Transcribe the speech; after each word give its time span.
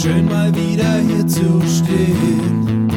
Schön 0.00 0.26
mal 0.26 0.54
wieder 0.54 1.00
hier 1.00 1.26
zu 1.26 1.60
stehen. 1.62 2.88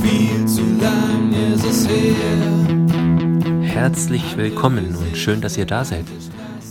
Viel 0.00 0.46
zu 0.46 0.62
lang 0.80 1.32
ist 1.32 1.64
es 1.64 1.88
her. 1.88 3.62
Herzlich 3.62 4.36
willkommen 4.36 4.94
und 4.94 5.16
schön, 5.16 5.40
dass 5.40 5.58
ihr 5.58 5.66
da 5.66 5.84
seid. 5.84 6.04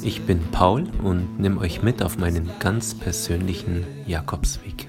Ich 0.02 0.22
bin 0.22 0.40
Paul 0.52 0.88
und 1.04 1.42
nehme 1.42 1.60
euch 1.60 1.84
mit 1.84 2.02
auf 2.02 2.18
meinen 2.20 2.50
ganz 2.60 2.98
persönlichen 2.98 3.86
Jakobsweg. 4.08 4.88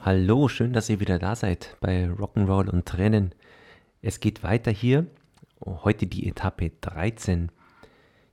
Hallo, 0.00 0.46
schön, 0.46 0.72
dass 0.72 0.88
ihr 0.88 1.00
wieder 1.00 1.18
da 1.18 1.34
seid 1.34 1.76
bei 1.80 2.04
Rock'n'Roll 2.04 2.68
und 2.68 2.86
Tränen. 2.86 3.34
Es 4.02 4.20
geht 4.20 4.44
weiter 4.44 4.70
hier. 4.70 5.08
Heute 5.66 6.06
die 6.06 6.28
Etappe 6.28 6.70
13. 6.80 7.50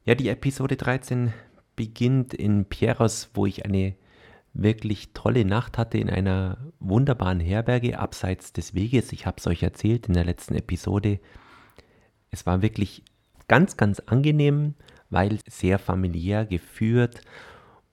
Ja, 0.05 0.13
die 0.13 0.29
Episode 0.29 0.75
13 0.75 1.33
beginnt 1.75 2.35
in 2.35 2.65
Pieros, 2.65 3.31
wo 3.33 3.47
ich 3.47 3.65
eine 3.65 3.95
wirklich 4.63 5.13
tolle 5.13 5.45
Nacht 5.45 5.77
hatte 5.77 5.97
in 5.97 6.09
einer 6.09 6.57
wunderbaren 6.79 7.39
Herberge 7.39 7.99
abseits 7.99 8.53
des 8.53 8.73
Weges. 8.73 9.11
Ich 9.11 9.25
habe 9.25 9.37
es 9.39 9.47
euch 9.47 9.63
erzählt 9.63 10.07
in 10.07 10.13
der 10.13 10.25
letzten 10.25 10.55
Episode. 10.55 11.19
Es 12.31 12.45
war 12.45 12.61
wirklich 12.61 13.03
ganz, 13.47 13.77
ganz 13.77 13.99
angenehm, 13.99 14.75
weil 15.09 15.39
sehr 15.47 15.79
familiär 15.79 16.45
geführt 16.45 17.21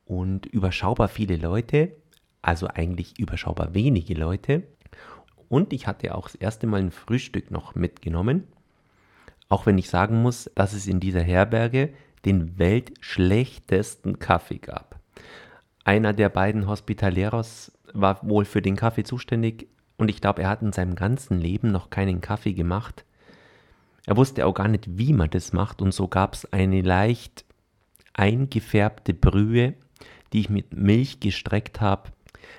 und 0.05 0.47
überschaubar 0.47 1.09
viele 1.09 1.37
Leute, 1.37 1.97
also 2.43 2.69
eigentlich 2.69 3.19
überschaubar 3.19 3.75
wenige 3.75 4.15
Leute. 4.15 4.63
Und 5.49 5.73
ich 5.73 5.87
hatte 5.87 6.15
auch 6.15 6.29
das 6.29 6.37
erste 6.37 6.67
Mal 6.67 6.81
ein 6.81 6.91
Frühstück 6.91 7.51
noch 7.51 7.75
mitgenommen. 7.75 8.45
Auch 9.49 9.67
wenn 9.67 9.79
ich 9.79 9.89
sagen 9.89 10.23
muss, 10.23 10.51
dass 10.55 10.73
es 10.73 10.87
in 10.87 11.01
dieser 11.01 11.23
Herberge 11.23 11.93
den 12.25 12.59
weltschlechtesten 12.59 14.19
Kaffee 14.19 14.59
gab. 14.59 14.86
Einer 15.87 16.13
der 16.13 16.31
beiden 16.31 16.67
Hospitaleros 16.67 17.71
war 17.93 18.19
wohl 18.29 18.45
für 18.45 18.61
den 18.61 18.75
Kaffee 18.75 19.05
zuständig 19.05 19.69
und 19.97 20.09
ich 20.09 20.21
glaube, 20.21 20.43
er 20.43 20.49
hat 20.49 20.61
in 20.61 20.73
seinem 20.73 20.97
ganzen 20.97 21.39
Leben 21.39 21.71
noch 21.71 21.91
keinen 21.91 22.21
Kaffee 22.21 22.55
gemacht. 22.55 23.05
Er 24.05 24.17
wusste 24.17 24.47
auch 24.47 24.55
gar 24.55 24.67
nicht, 24.67 24.99
wie 24.99 25.13
man 25.13 25.31
das 25.31 25.53
macht 25.53 25.81
und 25.81 25.95
so 25.95 26.09
gab 26.09 26.35
es 26.35 26.53
eine 26.53 26.83
leicht 26.83 27.45
eingefärbte 28.15 29.15
Brühe, 29.15 29.75
die 30.33 30.41
ich 30.41 30.51
mit 30.51 30.75
Milch 30.75 31.21
gestreckt 31.21 31.81
habe. 31.81 32.11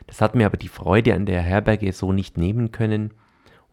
Das 0.06 0.22
hat 0.22 0.34
mir 0.34 0.46
aber 0.46 0.56
die 0.56 0.70
Freude 0.70 1.14
an 1.14 1.26
der 1.26 1.42
Herberge 1.42 1.92
so 1.92 2.14
nicht 2.14 2.38
nehmen 2.38 2.72
können 2.72 3.14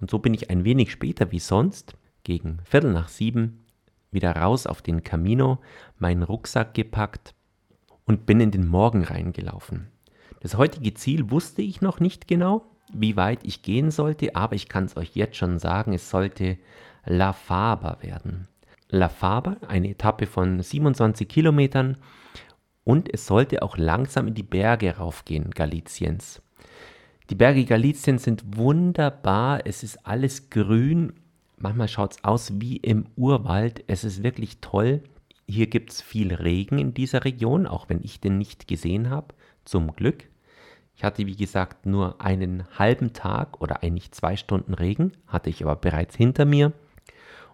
und 0.00 0.10
so 0.10 0.18
bin 0.18 0.34
ich 0.34 0.50
ein 0.50 0.64
wenig 0.64 0.90
später 0.90 1.30
wie 1.30 1.38
sonst, 1.38 1.94
gegen 2.24 2.58
Viertel 2.64 2.92
nach 2.92 3.06
sieben, 3.06 3.64
wieder 4.10 4.34
raus 4.34 4.66
auf 4.66 4.82
den 4.82 5.04
Camino, 5.04 5.60
meinen 5.96 6.24
Rucksack 6.24 6.74
gepackt 6.74 7.36
und 8.06 8.26
bin 8.26 8.40
in 8.40 8.50
den 8.50 8.66
Morgen 8.66 9.04
reingelaufen. 9.04 9.88
Das 10.40 10.56
heutige 10.56 10.94
Ziel 10.94 11.30
wusste 11.30 11.62
ich 11.62 11.80
noch 11.80 12.00
nicht 12.00 12.28
genau, 12.28 12.66
wie 12.92 13.16
weit 13.16 13.40
ich 13.44 13.62
gehen 13.62 13.90
sollte, 13.90 14.36
aber 14.36 14.54
ich 14.54 14.68
kann 14.68 14.84
es 14.84 14.96
euch 14.96 15.14
jetzt 15.14 15.36
schon 15.36 15.58
sagen, 15.58 15.92
es 15.92 16.10
sollte 16.10 16.58
La 17.06 17.32
Faba 17.32 17.98
werden. 18.02 18.48
La 18.90 19.08
Faba, 19.08 19.56
eine 19.66 19.90
Etappe 19.90 20.26
von 20.26 20.60
27 20.60 21.28
Kilometern 21.28 21.96
und 22.84 23.12
es 23.12 23.26
sollte 23.26 23.62
auch 23.62 23.76
langsam 23.76 24.28
in 24.28 24.34
die 24.34 24.42
Berge 24.42 24.96
raufgehen, 24.96 25.50
Galiciens. 25.50 26.42
Die 27.30 27.34
Berge 27.34 27.64
Galiciens 27.64 28.22
sind 28.22 28.44
wunderbar, 28.56 29.66
es 29.66 29.82
ist 29.82 30.06
alles 30.06 30.50
grün, 30.50 31.14
manchmal 31.56 31.88
schaut 31.88 32.12
es 32.12 32.24
aus 32.24 32.52
wie 32.60 32.76
im 32.76 33.06
Urwald, 33.16 33.82
es 33.86 34.04
ist 34.04 34.22
wirklich 34.22 34.60
toll. 34.60 35.02
Hier 35.46 35.66
gibt 35.66 35.90
es 35.90 36.02
viel 36.02 36.32
Regen 36.32 36.78
in 36.78 36.94
dieser 36.94 37.24
Region, 37.24 37.66
auch 37.66 37.88
wenn 37.88 38.02
ich 38.02 38.20
den 38.20 38.38
nicht 38.38 38.66
gesehen 38.66 39.10
habe, 39.10 39.34
zum 39.64 39.94
Glück. 39.94 40.28
Ich 40.96 41.04
hatte, 41.04 41.26
wie 41.26 41.36
gesagt, 41.36 41.86
nur 41.86 42.20
einen 42.20 42.64
halben 42.78 43.12
Tag 43.12 43.60
oder 43.60 43.82
eigentlich 43.82 44.12
zwei 44.12 44.36
Stunden 44.36 44.74
Regen, 44.74 45.12
hatte 45.26 45.50
ich 45.50 45.62
aber 45.62 45.76
bereits 45.76 46.16
hinter 46.16 46.44
mir. 46.44 46.72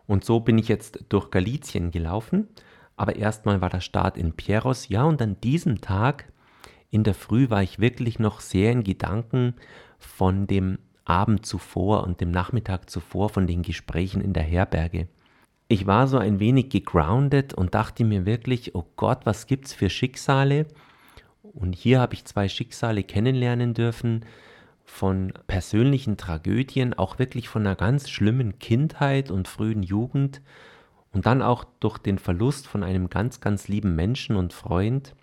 Und 0.06 0.25
so 0.25 0.41
bin 0.41 0.59
ich 0.59 0.69
jetzt 0.69 1.05
durch 1.09 1.31
Galizien 1.31 1.91
gelaufen. 1.91 2.49
Aber 2.97 3.17
erstmal 3.17 3.61
war 3.61 3.71
der 3.71 3.81
Start 3.81 4.19
in 4.19 4.34
Pieros, 4.34 4.89
ja, 4.89 5.05
und 5.05 5.23
an 5.23 5.41
diesem 5.41 5.81
Tag 5.81 6.31
in 6.91 7.05
der 7.05 7.15
Früh 7.15 7.49
war 7.49 7.62
ich 7.62 7.79
wirklich 7.79 8.19
noch 8.19 8.41
sehr 8.41 8.73
in 8.73 8.84
Gedanken 8.84 9.55
von 9.99 10.47
dem 10.47 10.79
Abend 11.05 11.47
zuvor 11.47 12.03
und 12.05 12.21
dem 12.21 12.31
Nachmittag 12.31 12.91
zuvor, 12.91 13.31
von 13.31 13.47
den 13.47 13.62
Gesprächen 13.62 14.21
in 14.21 14.33
der 14.33 14.43
Herberge. 14.43 15.09
Ich 15.72 15.86
war 15.86 16.08
so 16.08 16.19
ein 16.19 16.41
wenig 16.41 16.69
gegroundet 16.69 17.54
und 17.54 17.76
dachte 17.76 18.04
mir 18.04 18.26
wirklich, 18.26 18.75
oh 18.75 18.86
Gott, 18.97 19.20
was 19.25 19.47
gibt's 19.47 19.72
für 19.72 19.88
Schicksale? 19.88 20.66
Und 21.44 21.76
hier 21.76 22.00
habe 22.00 22.14
ich 22.14 22.25
zwei 22.25 22.48
Schicksale 22.48 23.04
kennenlernen 23.04 23.72
dürfen 23.72 24.25
von 24.84 25.32
persönlichen 25.47 26.16
Tragödien, 26.16 26.92
auch 26.94 27.20
wirklich 27.20 27.48
von 27.48 27.64
einer 27.64 27.76
ganz 27.76 28.10
schlimmen 28.10 28.58
Kindheit 28.58 29.31
und 29.31 29.47
frühen 29.47 29.84
Jugend 29.84 30.42
und 31.12 31.26
dann 31.26 31.41
auch 31.41 31.62
durch 31.78 31.98
den 31.98 32.19
Verlust 32.19 32.66
von 32.66 32.82
einem 32.82 33.08
ganz, 33.08 33.41
ganz 33.41 33.69
lieben 33.69 33.94
Menschen 33.94 34.34
und 34.34 34.52
Freund. 34.52 35.14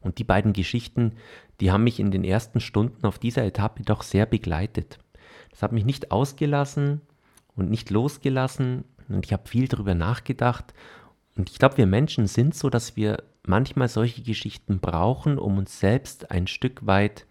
Und 0.00 0.18
die 0.18 0.24
beiden 0.24 0.52
Geschichten, 0.52 1.16
die 1.60 1.72
haben 1.72 1.82
mich 1.82 1.98
in 1.98 2.12
den 2.12 2.22
ersten 2.22 2.60
Stunden 2.60 3.06
auf 3.06 3.18
dieser 3.18 3.44
Etappe 3.44 3.82
doch 3.82 4.04
sehr 4.04 4.26
begleitet. 4.26 5.00
Das 5.50 5.64
hat 5.64 5.72
mich 5.72 5.84
nicht 5.84 6.12
ausgelassen 6.12 7.00
und 7.56 7.70
nicht 7.70 7.90
losgelassen 7.90 8.84
und 9.14 9.26
ich 9.26 9.32
habe 9.32 9.48
viel 9.48 9.68
darüber 9.68 9.94
nachgedacht. 9.94 10.72
Und 11.36 11.50
ich 11.50 11.58
glaube, 11.58 11.78
wir 11.78 11.86
Menschen 11.86 12.26
sind 12.26 12.54
so, 12.54 12.70
dass 12.70 12.96
wir 12.96 13.22
manchmal 13.46 13.88
solche 13.88 14.22
Geschichten 14.22 14.80
brauchen, 14.80 15.38
um 15.38 15.58
uns 15.58 15.80
selbst 15.80 16.30
ein 16.30 16.46
Stück 16.46 16.86
weit 16.86 17.26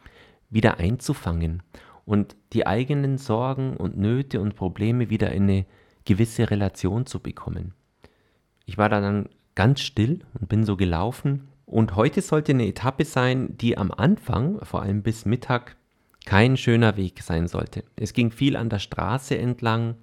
wieder 0.49 0.77
einzufangen 0.77 1.63
und 2.05 2.35
die 2.53 2.65
eigenen 2.65 3.17
Sorgen 3.17 3.77
und 3.77 3.97
Nöte 3.97 4.41
und 4.41 4.55
Probleme 4.55 5.09
wieder 5.09 5.31
in 5.31 5.43
eine 5.43 5.65
gewisse 6.05 6.49
Relation 6.49 7.05
zu 7.05 7.19
bekommen. 7.19 7.73
Ich 8.65 8.77
war 8.77 8.89
da 8.89 8.99
dann 8.99 9.29
ganz 9.55 9.81
still 9.81 10.21
und 10.39 10.49
bin 10.49 10.63
so 10.63 10.75
gelaufen. 10.75 11.49
Und 11.65 11.95
heute 11.95 12.21
sollte 12.21 12.53
eine 12.53 12.65
Etappe 12.65 13.05
sein, 13.05 13.57
die 13.57 13.77
am 13.77 13.91
Anfang, 13.91 14.59
vor 14.65 14.81
allem 14.81 15.03
bis 15.03 15.25
Mittag, 15.25 15.75
kein 16.25 16.57
schöner 16.57 16.97
Weg 16.97 17.21
sein 17.21 17.47
sollte. 17.47 17.83
Es 17.95 18.13
ging 18.13 18.31
viel 18.31 18.55
an 18.55 18.69
der 18.69 18.79
Straße 18.79 19.37
entlang, 19.37 19.95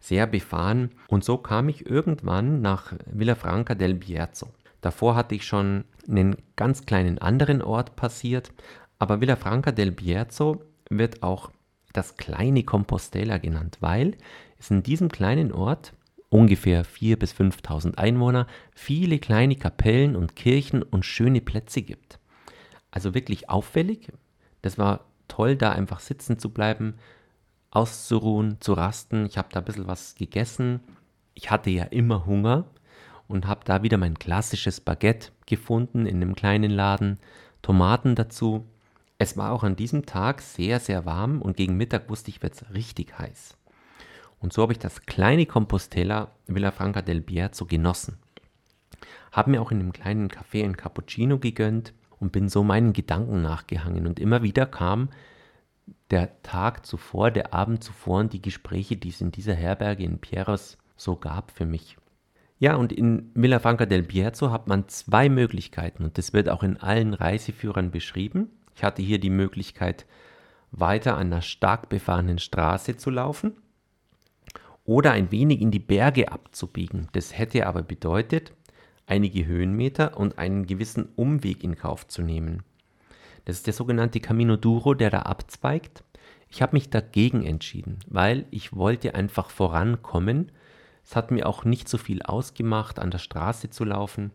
sehr 0.00 0.26
befahren 0.26 0.90
und 1.08 1.24
so 1.24 1.38
kam 1.38 1.68
ich 1.68 1.86
irgendwann 1.86 2.60
nach 2.60 2.92
Villafranca 3.06 3.74
del 3.74 3.94
Bierzo. 3.94 4.48
Davor 4.80 5.14
hatte 5.14 5.34
ich 5.34 5.44
schon 5.44 5.84
einen 6.08 6.36
ganz 6.56 6.86
kleinen 6.86 7.18
anderen 7.18 7.62
Ort 7.62 7.96
passiert, 7.96 8.52
aber 8.98 9.20
Villafranca 9.20 9.72
del 9.72 9.92
Bierzo 9.92 10.62
wird 10.88 11.22
auch 11.22 11.50
das 11.92 12.16
kleine 12.16 12.62
Compostela 12.62 13.38
genannt, 13.38 13.78
weil 13.80 14.16
es 14.58 14.70
in 14.70 14.82
diesem 14.82 15.08
kleinen 15.08 15.52
Ort 15.52 15.92
ungefähr 16.28 16.84
4.000 16.84 17.16
bis 17.16 17.34
5.000 17.34 17.98
Einwohner, 17.98 18.46
viele 18.72 19.18
kleine 19.18 19.56
Kapellen 19.56 20.16
und 20.16 20.36
Kirchen 20.36 20.82
und 20.82 21.04
schöne 21.04 21.40
Plätze 21.40 21.82
gibt. 21.82 22.18
Also 22.90 23.14
wirklich 23.14 23.50
auffällig. 23.50 24.12
Das 24.62 24.78
war 24.78 25.06
toll, 25.28 25.56
da 25.56 25.72
einfach 25.72 26.00
sitzen 26.00 26.38
zu 26.38 26.50
bleiben, 26.50 26.94
auszuruhen, 27.70 28.60
zu 28.60 28.72
rasten. 28.72 29.26
Ich 29.26 29.38
habe 29.38 29.48
da 29.52 29.60
ein 29.60 29.64
bisschen 29.64 29.86
was 29.86 30.14
gegessen. 30.14 30.80
Ich 31.34 31.50
hatte 31.50 31.70
ja 31.70 31.84
immer 31.84 32.26
Hunger 32.26 32.64
und 33.28 33.46
habe 33.46 33.60
da 33.64 33.82
wieder 33.82 33.96
mein 33.96 34.18
klassisches 34.18 34.80
Baguette 34.80 35.30
gefunden 35.46 36.06
in 36.06 36.16
einem 36.16 36.34
kleinen 36.34 36.70
Laden. 36.70 37.18
Tomaten 37.62 38.14
dazu. 38.14 38.66
Es 39.18 39.36
war 39.36 39.52
auch 39.52 39.62
an 39.62 39.76
diesem 39.76 40.06
Tag 40.06 40.40
sehr, 40.40 40.80
sehr 40.80 41.04
warm 41.04 41.42
und 41.42 41.56
gegen 41.56 41.76
Mittag 41.76 42.08
wusste 42.08 42.30
ich, 42.30 42.42
wird 42.42 42.54
es 42.54 42.74
richtig 42.74 43.18
heiß. 43.18 43.56
Und 44.40 44.52
so 44.52 44.62
habe 44.62 44.72
ich 44.72 44.78
das 44.78 45.02
kleine 45.02 45.46
Compostela 45.46 46.30
Villafranca 46.46 47.02
del 47.02 47.20
Bierzo 47.20 47.66
genossen. 47.66 48.18
Habe 49.30 49.50
mir 49.50 49.62
auch 49.62 49.70
in 49.70 49.78
einem 49.78 49.92
kleinen 49.92 50.28
Café 50.28 50.64
ein 50.64 50.76
Cappuccino 50.76 51.38
gegönnt 51.38 51.92
und 52.18 52.32
bin 52.32 52.48
so 52.48 52.64
meinen 52.64 52.92
Gedanken 52.92 53.42
nachgehangen. 53.42 54.06
Und 54.06 54.18
immer 54.18 54.42
wieder 54.42 54.66
kam 54.66 55.10
der 56.10 56.42
Tag 56.42 56.86
zuvor, 56.86 57.30
der 57.30 57.54
Abend 57.54 57.84
zuvor 57.84 58.20
und 58.20 58.32
die 58.32 58.42
Gespräche, 58.42 58.96
die 58.96 59.10
es 59.10 59.20
in 59.20 59.30
dieser 59.30 59.54
Herberge 59.54 60.04
in 60.04 60.18
Pieros 60.18 60.78
so 60.96 61.16
gab 61.16 61.50
für 61.50 61.66
mich. 61.66 61.96
Ja, 62.58 62.76
und 62.76 62.92
in 62.92 63.30
Villafranca 63.34 63.86
del 63.86 64.02
Bierzo 64.02 64.50
hat 64.50 64.66
man 64.66 64.88
zwei 64.88 65.28
Möglichkeiten 65.28 66.04
und 66.04 66.18
das 66.18 66.32
wird 66.32 66.50
auch 66.50 66.62
in 66.62 66.76
allen 66.76 67.14
Reiseführern 67.14 67.90
beschrieben. 67.90 68.50
Ich 68.74 68.84
hatte 68.84 69.00
hier 69.02 69.18
die 69.18 69.30
Möglichkeit, 69.30 70.04
weiter 70.70 71.16
an 71.16 71.28
einer 71.28 71.42
stark 71.42 71.88
befahrenen 71.88 72.38
Straße 72.38 72.96
zu 72.96 73.10
laufen 73.10 73.54
oder 74.84 75.12
ein 75.12 75.30
wenig 75.30 75.60
in 75.60 75.70
die 75.70 75.78
Berge 75.78 76.30
abzubiegen. 76.30 77.08
Das 77.12 77.36
hätte 77.36 77.66
aber 77.66 77.82
bedeutet, 77.82 78.52
einige 79.06 79.46
Höhenmeter 79.46 80.16
und 80.18 80.38
einen 80.38 80.66
gewissen 80.66 81.08
Umweg 81.16 81.64
in 81.64 81.76
Kauf 81.76 82.06
zu 82.08 82.22
nehmen. 82.22 82.62
Das 83.44 83.56
ist 83.56 83.66
der 83.66 83.74
sogenannte 83.74 84.20
Camino 84.20 84.56
Duro, 84.56 84.94
der 84.94 85.10
da 85.10 85.20
abzweigt. 85.20 86.04
Ich 86.48 86.62
habe 86.62 86.76
mich 86.76 86.90
dagegen 86.90 87.44
entschieden, 87.44 87.98
weil 88.08 88.44
ich 88.50 88.74
wollte 88.74 89.14
einfach 89.14 89.50
vorankommen. 89.50 90.52
Es 91.04 91.16
hat 91.16 91.30
mir 91.30 91.46
auch 91.46 91.64
nicht 91.64 91.88
so 91.88 91.96
viel 91.98 92.22
ausgemacht, 92.22 92.98
an 92.98 93.10
der 93.10 93.18
Straße 93.18 93.70
zu 93.70 93.84
laufen. 93.84 94.32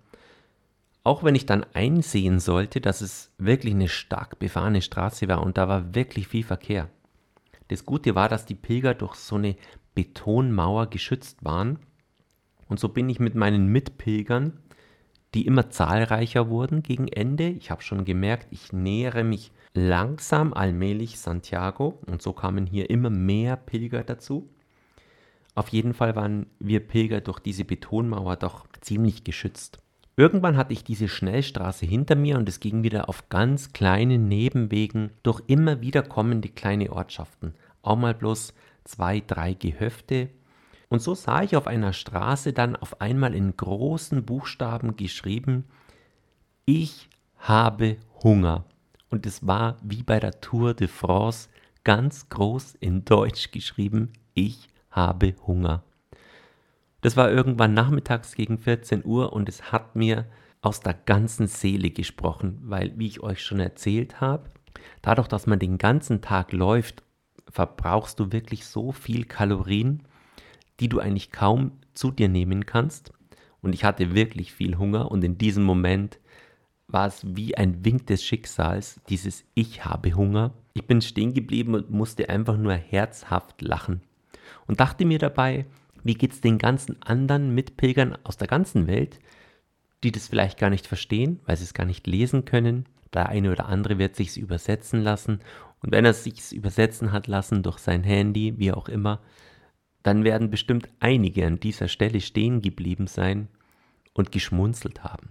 auch 1.06 1.24
wenn 1.24 1.36
ich 1.36 1.46
dann 1.46 1.66
einsehen 1.74 2.40
sollte, 2.40 2.82
dass 2.82 3.00
es 3.02 3.32
wirklich 3.38 3.76
eine 3.76 3.88
stark 3.88 4.40
befahrene 4.40 4.82
Straße 4.82 5.28
war 5.28 5.44
und 5.44 5.56
da 5.58 5.68
war 5.68 5.94
wirklich 5.94 6.28
viel 6.28 6.44
Verkehr. 6.44 6.90
Das 7.68 7.86
Gute 7.86 8.16
war, 8.16 8.28
dass 8.28 8.48
die 8.48 8.56
Pilger 8.56 8.96
durch 8.96 9.16
so 9.16 9.36
eine 9.36 9.56
Betonmauer 9.94 10.88
geschützt 10.88 11.46
waren. 11.46 11.80
Und 12.68 12.80
so 12.80 12.90
bin 12.90 13.08
ich 13.08 13.20
mit 13.20 13.36
meinen 13.36 13.68
Mitpilgern, 13.68 14.60
die 15.36 15.46
immer 15.46 15.70
zahlreicher 15.70 16.50
wurden 16.50 16.82
gegen 16.82 17.08
Ende. 17.08 17.50
Ich 17.50 17.70
habe 17.70 17.82
schon 17.82 18.06
gemerkt, 18.06 18.48
ich 18.52 18.74
nähere 18.74 19.24
mich 19.24 19.52
langsam 19.74 20.54
allmählich 20.54 21.20
Santiago 21.20 22.00
und 22.08 22.22
so 22.22 22.34
kamen 22.34 22.66
hier 22.66 22.90
immer 22.90 23.10
mehr 23.10 23.58
Pilger 23.58 24.04
dazu. 24.04 24.50
Auf 25.54 25.70
jeden 25.70 25.94
Fall 25.94 26.16
waren 26.16 26.48
wir 26.60 26.80
Pilger 26.80 27.22
durch 27.22 27.40
diese 27.40 27.66
Betonmauer 27.66 28.38
doch 28.38 28.66
ziemlich 28.82 29.24
geschützt. 29.24 29.80
Irgendwann 30.18 30.56
hatte 30.56 30.72
ich 30.72 30.86
diese 30.86 31.10
Schnellstraße 31.10 31.86
hinter 31.86 32.16
mir 32.16 32.38
und 32.38 32.48
es 32.48 32.62
ging 32.62 32.84
wieder 32.84 33.10
auf 33.10 33.28
ganz 33.28 33.74
kleinen 33.74 34.30
Nebenwegen 34.30 35.12
durch 35.24 35.42
immer 35.48 35.82
wieder 35.82 36.04
kommende 36.04 36.48
kleine 36.48 36.92
Ortschaften. 36.94 37.54
Auch 37.82 37.98
mal 37.98 38.14
bloß 38.14 38.54
zwei, 38.86 39.22
drei 39.26 39.54
Gehöfte. 39.54 40.30
Und 40.90 41.02
so 41.02 41.16
sah 41.16 41.42
ich 41.42 41.56
auf 41.56 41.68
einer 41.68 41.94
Straße 41.94 42.54
dann 42.54 42.76
auf 42.76 43.02
einmal 43.02 43.34
in 43.34 43.56
großen 43.58 44.26
Buchstaben 44.26 44.96
geschrieben, 44.96 45.66
ich 46.66 47.10
habe 47.38 47.98
Hunger. 48.24 48.66
Und 49.10 49.26
es 49.26 49.46
war 49.46 49.78
wie 49.84 50.04
bei 50.04 50.20
der 50.20 50.42
Tour 50.42 50.74
de 50.74 50.88
France 50.88 51.50
ganz 51.84 52.30
groß 52.30 52.76
in 52.80 53.06
Deutsch 53.06 53.52
geschrieben, 53.52 54.14
ich 54.34 54.68
habe 54.90 55.36
Hunger. 55.46 55.84
Das 57.02 57.16
war 57.16 57.30
irgendwann 57.30 57.74
nachmittags 57.76 58.34
gegen 58.34 58.58
14 58.58 59.06
Uhr 59.06 59.32
und 59.34 59.48
es 59.48 59.72
hat 59.72 59.96
mir 59.96 60.26
aus 60.62 60.80
der 60.80 60.96
ganzen 60.96 61.48
Seele 61.48 61.92
gesprochen, 61.92 62.60
weil, 62.64 62.98
wie 62.98 63.06
ich 63.06 63.22
euch 63.22 63.44
schon 63.44 63.60
erzählt 63.60 64.20
habe, 64.22 64.50
dadurch, 65.04 65.28
dass 65.28 65.46
man 65.46 65.60
den 65.60 65.78
ganzen 65.78 66.22
Tag 66.22 66.52
läuft, 66.52 67.04
verbrauchst 67.48 68.20
du 68.20 68.32
wirklich 68.32 68.66
so 68.66 68.92
viel 68.92 69.26
Kalorien, 69.26 70.02
die 70.80 70.90
du 70.90 71.00
eigentlich 71.00 71.32
kaum 71.32 71.72
zu 71.94 72.12
dir 72.12 72.30
nehmen 72.30 72.66
kannst. 72.66 73.12
Und 73.62 73.74
ich 73.74 73.84
hatte 73.84 74.14
wirklich 74.14 74.54
viel 74.54 74.78
Hunger 74.78 75.12
und 75.12 75.24
in 75.24 75.38
diesem 75.38 75.64
Moment 75.64 76.20
war 76.88 77.08
es 77.08 77.26
wie 77.36 77.58
ein 77.58 77.84
Wink 77.84 78.08
des 78.08 78.24
Schicksals, 78.24 79.02
dieses 79.10 79.44
Ich 79.56 79.86
habe 79.86 80.14
Hunger. 80.14 80.54
Ich 80.74 80.86
bin 80.86 81.02
stehen 81.02 81.34
geblieben 81.34 81.74
und 81.74 81.90
musste 81.90 82.30
einfach 82.30 82.58
nur 82.58 82.74
herzhaft 82.74 83.62
lachen 83.62 84.02
und 84.68 84.80
dachte 84.80 85.06
mir 85.06 85.20
dabei, 85.20 85.66
wie 86.04 86.14
geht 86.14 86.34
es 86.34 86.42
den 86.42 86.58
ganzen 86.58 87.02
anderen 87.02 87.54
Mitpilgern 87.56 88.18
aus 88.24 88.38
der 88.38 88.48
ganzen 88.48 88.88
Welt, 88.88 89.20
die 90.04 90.12
das 90.12 90.28
vielleicht 90.28 90.60
gar 90.60 90.70
nicht 90.70 90.86
verstehen, 90.86 91.40
weil 91.46 91.58
sie 91.58 91.64
es 91.64 91.74
gar 91.74 91.86
nicht 91.86 92.06
lesen 92.06 92.46
können? 92.46 92.86
Der 93.14 93.30
eine 93.30 93.52
oder 93.52 93.68
andere 93.68 93.98
wird 93.98 94.16
sich 94.16 94.38
übersetzen 94.38 95.02
lassen. 95.02 95.40
Und 95.82 95.92
wenn 95.92 96.06
er 96.06 96.14
sich 96.14 96.52
übersetzen 96.52 97.12
hat 97.12 97.28
lassen 97.28 97.64
durch 97.64 97.80
sein 97.80 98.04
Handy, 98.04 98.56
wie 98.58 98.72
auch 98.72 98.90
immer, 98.90 99.22
dann 100.06 100.24
werden 100.24 100.52
bestimmt 100.52 100.88
einige 101.00 101.48
an 101.48 101.60
dieser 101.60 101.88
Stelle 101.88 102.22
stehen 102.22 102.62
geblieben 102.62 103.08
sein 103.08 103.48
und 104.14 104.32
geschmunzelt 104.32 105.04
haben. 105.04 105.30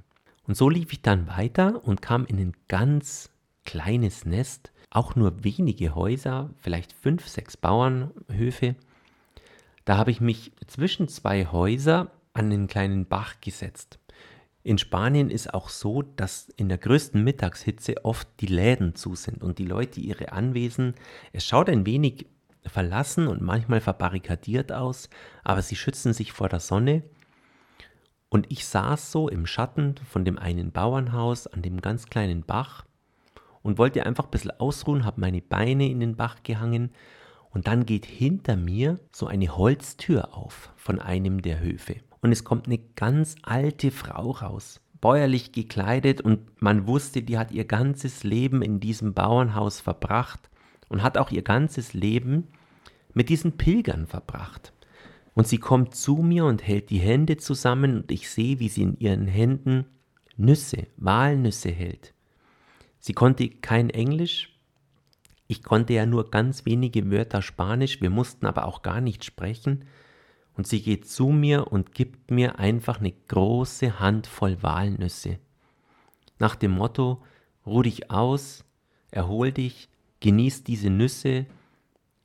Und 0.48 0.56
so 0.56 0.68
lief 0.68 0.92
ich 0.92 1.00
dann 1.00 1.28
weiter 1.28 1.84
und 1.84 2.02
kam 2.02 2.26
in 2.26 2.38
ein 2.40 2.56
ganz 2.66 3.30
kleines 3.64 4.24
Nest, 4.24 4.72
auch 4.90 5.14
nur 5.14 5.44
wenige 5.44 5.94
Häuser, 5.94 6.50
vielleicht 6.58 6.92
fünf, 6.92 7.28
sechs 7.28 7.56
Bauernhöfe. 7.56 8.74
Da 9.84 9.96
habe 9.96 10.10
ich 10.10 10.20
mich 10.20 10.50
zwischen 10.66 11.06
zwei 11.06 11.46
Häuser 11.46 12.10
an 12.32 12.50
den 12.50 12.66
kleinen 12.66 13.06
Bach 13.06 13.40
gesetzt. 13.40 14.00
In 14.64 14.78
Spanien 14.78 15.30
ist 15.30 15.54
auch 15.54 15.68
so, 15.68 16.02
dass 16.02 16.48
in 16.56 16.68
der 16.68 16.78
größten 16.78 17.22
Mittagshitze 17.22 18.04
oft 18.04 18.26
die 18.40 18.46
Läden 18.46 18.96
zu 18.96 19.14
sind 19.14 19.44
und 19.44 19.60
die 19.60 19.66
Leute 19.66 20.00
ihre 20.00 20.32
Anwesen, 20.32 20.94
es 21.32 21.46
schaut 21.46 21.68
ein 21.68 21.86
wenig 21.86 22.26
verlassen 22.66 23.28
und 23.28 23.42
manchmal 23.42 23.80
verbarrikadiert 23.80 24.72
aus, 24.72 25.08
aber 25.42 25.62
sie 25.62 25.76
schützen 25.76 26.12
sich 26.12 26.32
vor 26.32 26.48
der 26.48 26.60
Sonne. 26.60 27.02
Und 28.28 28.50
ich 28.50 28.66
saß 28.66 29.12
so 29.12 29.28
im 29.28 29.46
Schatten 29.46 29.94
von 30.10 30.24
dem 30.24 30.38
einen 30.38 30.72
Bauernhaus 30.72 31.46
an 31.46 31.62
dem 31.62 31.80
ganz 31.80 32.06
kleinen 32.06 32.42
Bach 32.42 32.84
und 33.62 33.78
wollte 33.78 34.04
einfach 34.04 34.24
ein 34.24 34.30
bisschen 34.30 34.58
ausruhen, 34.58 35.04
habe 35.04 35.20
meine 35.20 35.40
Beine 35.40 35.88
in 35.88 36.00
den 36.00 36.16
Bach 36.16 36.42
gehangen 36.42 36.90
und 37.50 37.68
dann 37.68 37.86
geht 37.86 38.06
hinter 38.06 38.56
mir 38.56 38.98
so 39.12 39.26
eine 39.26 39.56
Holztür 39.56 40.36
auf 40.36 40.72
von 40.76 41.00
einem 41.00 41.42
der 41.42 41.60
Höfe. 41.60 41.96
Und 42.20 42.32
es 42.32 42.42
kommt 42.42 42.66
eine 42.66 42.78
ganz 42.78 43.36
alte 43.42 43.90
Frau 43.92 44.32
raus, 44.32 44.80
bäuerlich 45.00 45.52
gekleidet 45.52 46.20
und 46.20 46.60
man 46.60 46.88
wusste, 46.88 47.22
die 47.22 47.38
hat 47.38 47.52
ihr 47.52 47.64
ganzes 47.64 48.24
Leben 48.24 48.62
in 48.62 48.80
diesem 48.80 49.14
Bauernhaus 49.14 49.80
verbracht 49.80 50.50
und 50.94 51.02
hat 51.02 51.18
auch 51.18 51.32
ihr 51.32 51.42
ganzes 51.42 51.92
Leben 51.92 52.46
mit 53.14 53.28
diesen 53.28 53.56
Pilgern 53.56 54.06
verbracht. 54.06 54.72
Und 55.34 55.48
sie 55.48 55.58
kommt 55.58 55.96
zu 55.96 56.18
mir 56.18 56.44
und 56.44 56.64
hält 56.64 56.88
die 56.90 57.00
Hände 57.00 57.36
zusammen 57.36 57.96
und 57.96 58.12
ich 58.12 58.30
sehe, 58.30 58.60
wie 58.60 58.68
sie 58.68 58.82
in 58.82 58.96
ihren 59.00 59.26
Händen 59.26 59.86
Nüsse, 60.36 60.86
Walnüsse 60.96 61.70
hält. 61.70 62.14
Sie 63.00 63.12
konnte 63.12 63.48
kein 63.48 63.90
Englisch, 63.90 64.56
ich 65.48 65.64
konnte 65.64 65.94
ja 65.94 66.06
nur 66.06 66.30
ganz 66.30 66.64
wenige 66.64 67.10
Wörter 67.10 67.42
Spanisch, 67.42 68.00
wir 68.00 68.10
mussten 68.10 68.46
aber 68.46 68.64
auch 68.64 68.82
gar 68.82 69.00
nicht 69.00 69.24
sprechen. 69.24 69.86
Und 70.56 70.68
sie 70.68 70.80
geht 70.80 71.08
zu 71.08 71.30
mir 71.30 71.72
und 71.72 71.92
gibt 71.92 72.30
mir 72.30 72.60
einfach 72.60 73.00
eine 73.00 73.10
große 73.10 73.98
Handvoll 73.98 74.62
Walnüsse. 74.62 75.40
Nach 76.38 76.54
dem 76.54 76.70
Motto, 76.70 77.20
ruh 77.66 77.82
dich 77.82 78.12
aus, 78.12 78.64
erhol 79.10 79.50
dich, 79.50 79.88
genieß 80.24 80.64
diese 80.64 80.88
Nüsse, 80.88 81.44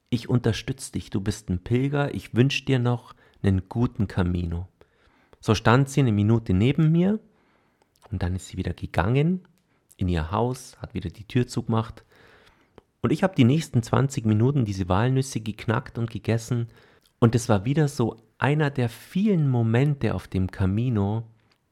ich 0.10 0.30
unterstütze 0.30 0.94
dich, 0.94 1.10
du 1.10 1.20
bist 1.20 1.50
ein 1.50 1.60
Pilger, 1.60 2.16
ich 2.16 2.34
wünsche 2.34 2.64
dir 2.64 2.80
noch 2.80 3.14
einen 3.44 3.68
guten 3.68 4.08
Camino. 4.08 4.70
So 5.42 5.54
stand 5.54 5.90
sie 5.90 6.00
eine 6.00 6.14
Minute 6.14 6.54
neben 6.54 6.94
mir 6.94 7.20
und 8.10 8.24
dann 8.24 8.38
ist 8.38 8.48
sie 8.48 8.56
wieder 8.56 8.74
gegangen 8.74 9.42
in 9.98 10.08
ihr 10.08 10.32
Haus, 10.32 10.78
hat 10.82 10.94
wieder 10.94 11.10
die 11.10 11.28
Tür 11.28 11.46
zugemacht 11.46 12.06
und 13.02 13.12
ich 13.12 13.22
habe 13.22 13.36
die 13.36 13.44
nächsten 13.44 13.84
20 13.84 14.26
Minuten 14.26 14.64
diese 14.64 14.88
Walnüsse 14.88 15.42
geknackt 15.42 15.98
und 15.98 16.10
gegessen. 16.10 16.70
Und 17.20 17.36
es 17.36 17.50
war 17.50 17.66
wieder 17.66 17.90
so 17.90 18.16
einer 18.38 18.70
der 18.70 18.88
vielen 18.88 19.50
Momente 19.50 20.16
auf 20.16 20.30
dem 20.30 20.52
Camino, 20.52 21.28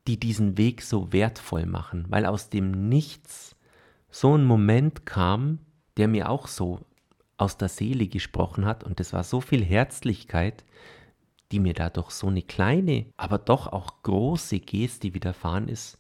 die 0.08 0.20
diesen 0.20 0.58
Weg 0.58 0.82
so 0.82 1.14
wertvoll 1.14 1.66
machen, 1.66 2.06
weil 2.10 2.26
aus 2.26 2.50
dem 2.50 2.90
Nichts 2.90 3.56
so 4.10 4.38
ein 4.38 4.44
Moment 4.44 5.06
kam, 5.06 5.60
der 5.98 6.08
mir 6.08 6.30
auch 6.30 6.48
so 6.48 6.80
aus 7.38 7.58
der 7.58 7.70
Seele 7.70 8.08
gesprochen 8.08 8.66
hat. 8.66 8.84
Und 8.84 9.00
es 9.00 9.14
war 9.14 9.24
so 9.24 9.42
viel 9.42 9.64
Herzlichkeit, 9.64 10.64
die 11.52 11.60
mir 11.60 11.74
dadurch 11.74 12.12
so 12.12 12.28
eine 12.28 12.42
kleine, 12.42 13.06
aber 13.18 13.38
doch 13.38 13.68
auch 13.68 14.04
große 14.04 14.60
Geste 14.60 15.14
widerfahren 15.14 15.68
ist, 15.68 15.98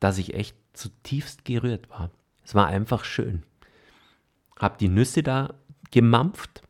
dass 0.00 0.18
ich 0.18 0.34
echt 0.34 0.56
zutiefst 0.72 1.44
gerührt 1.44 1.88
war. 1.90 2.10
Es 2.44 2.54
war 2.54 2.66
einfach 2.66 3.04
schön 3.04 3.42
habe 4.58 4.76
die 4.78 4.88
Nüsse 4.88 5.22
da 5.22 5.54
gemampft, 5.90 6.62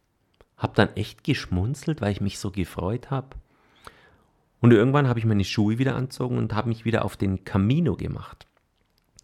habe 0.56 0.74
dann 0.76 0.94
echt 0.96 1.24
geschmunzelt, 1.24 2.00
weil 2.00 2.12
ich 2.12 2.20
mich 2.20 2.38
so 2.38 2.50
gefreut 2.50 3.10
habe. 3.10 3.28
Und 4.60 4.72
irgendwann 4.72 5.08
habe 5.08 5.18
ich 5.18 5.24
meine 5.24 5.44
Schuhe 5.44 5.78
wieder 5.78 5.94
anzogen 5.94 6.36
und 6.36 6.54
habe 6.54 6.68
mich 6.68 6.84
wieder 6.84 7.04
auf 7.04 7.16
den 7.16 7.44
Camino 7.44 7.96
gemacht. 7.96 8.46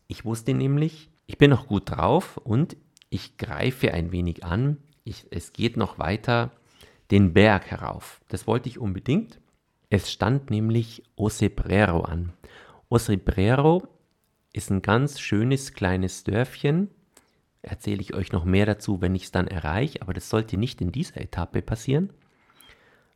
Ich 0.06 0.24
wusste 0.24 0.54
nämlich, 0.54 1.10
ich 1.26 1.38
bin 1.38 1.50
noch 1.50 1.66
gut 1.66 1.90
drauf 1.90 2.36
und 2.38 2.76
ich 3.14 3.36
greife 3.38 3.94
ein 3.94 4.10
wenig 4.10 4.44
an. 4.44 4.78
Ich, 5.04 5.26
es 5.30 5.52
geht 5.52 5.76
noch 5.76 6.00
weiter 6.00 6.50
den 7.12 7.32
Berg 7.32 7.70
herauf. 7.70 8.20
Das 8.28 8.48
wollte 8.48 8.68
ich 8.68 8.80
unbedingt. 8.80 9.38
Es 9.88 10.10
stand 10.10 10.50
nämlich 10.50 11.04
Osebrero 11.14 12.00
an. 12.00 12.32
Osebrero 12.88 13.86
ist 14.52 14.70
ein 14.70 14.82
ganz 14.82 15.20
schönes 15.20 15.74
kleines 15.74 16.24
Dörfchen 16.24 16.90
erzähle 17.62 18.00
ich 18.00 18.14
euch 18.14 18.32
noch 18.32 18.44
mehr 18.44 18.66
dazu, 18.66 19.00
wenn 19.00 19.14
ich 19.14 19.24
es 19.24 19.30
dann 19.30 19.48
erreiche, 19.48 20.02
aber 20.02 20.12
das 20.12 20.28
sollte 20.28 20.56
nicht 20.56 20.80
in 20.80 20.92
dieser 20.92 21.20
Etappe 21.20 21.62
passieren. 21.62 22.12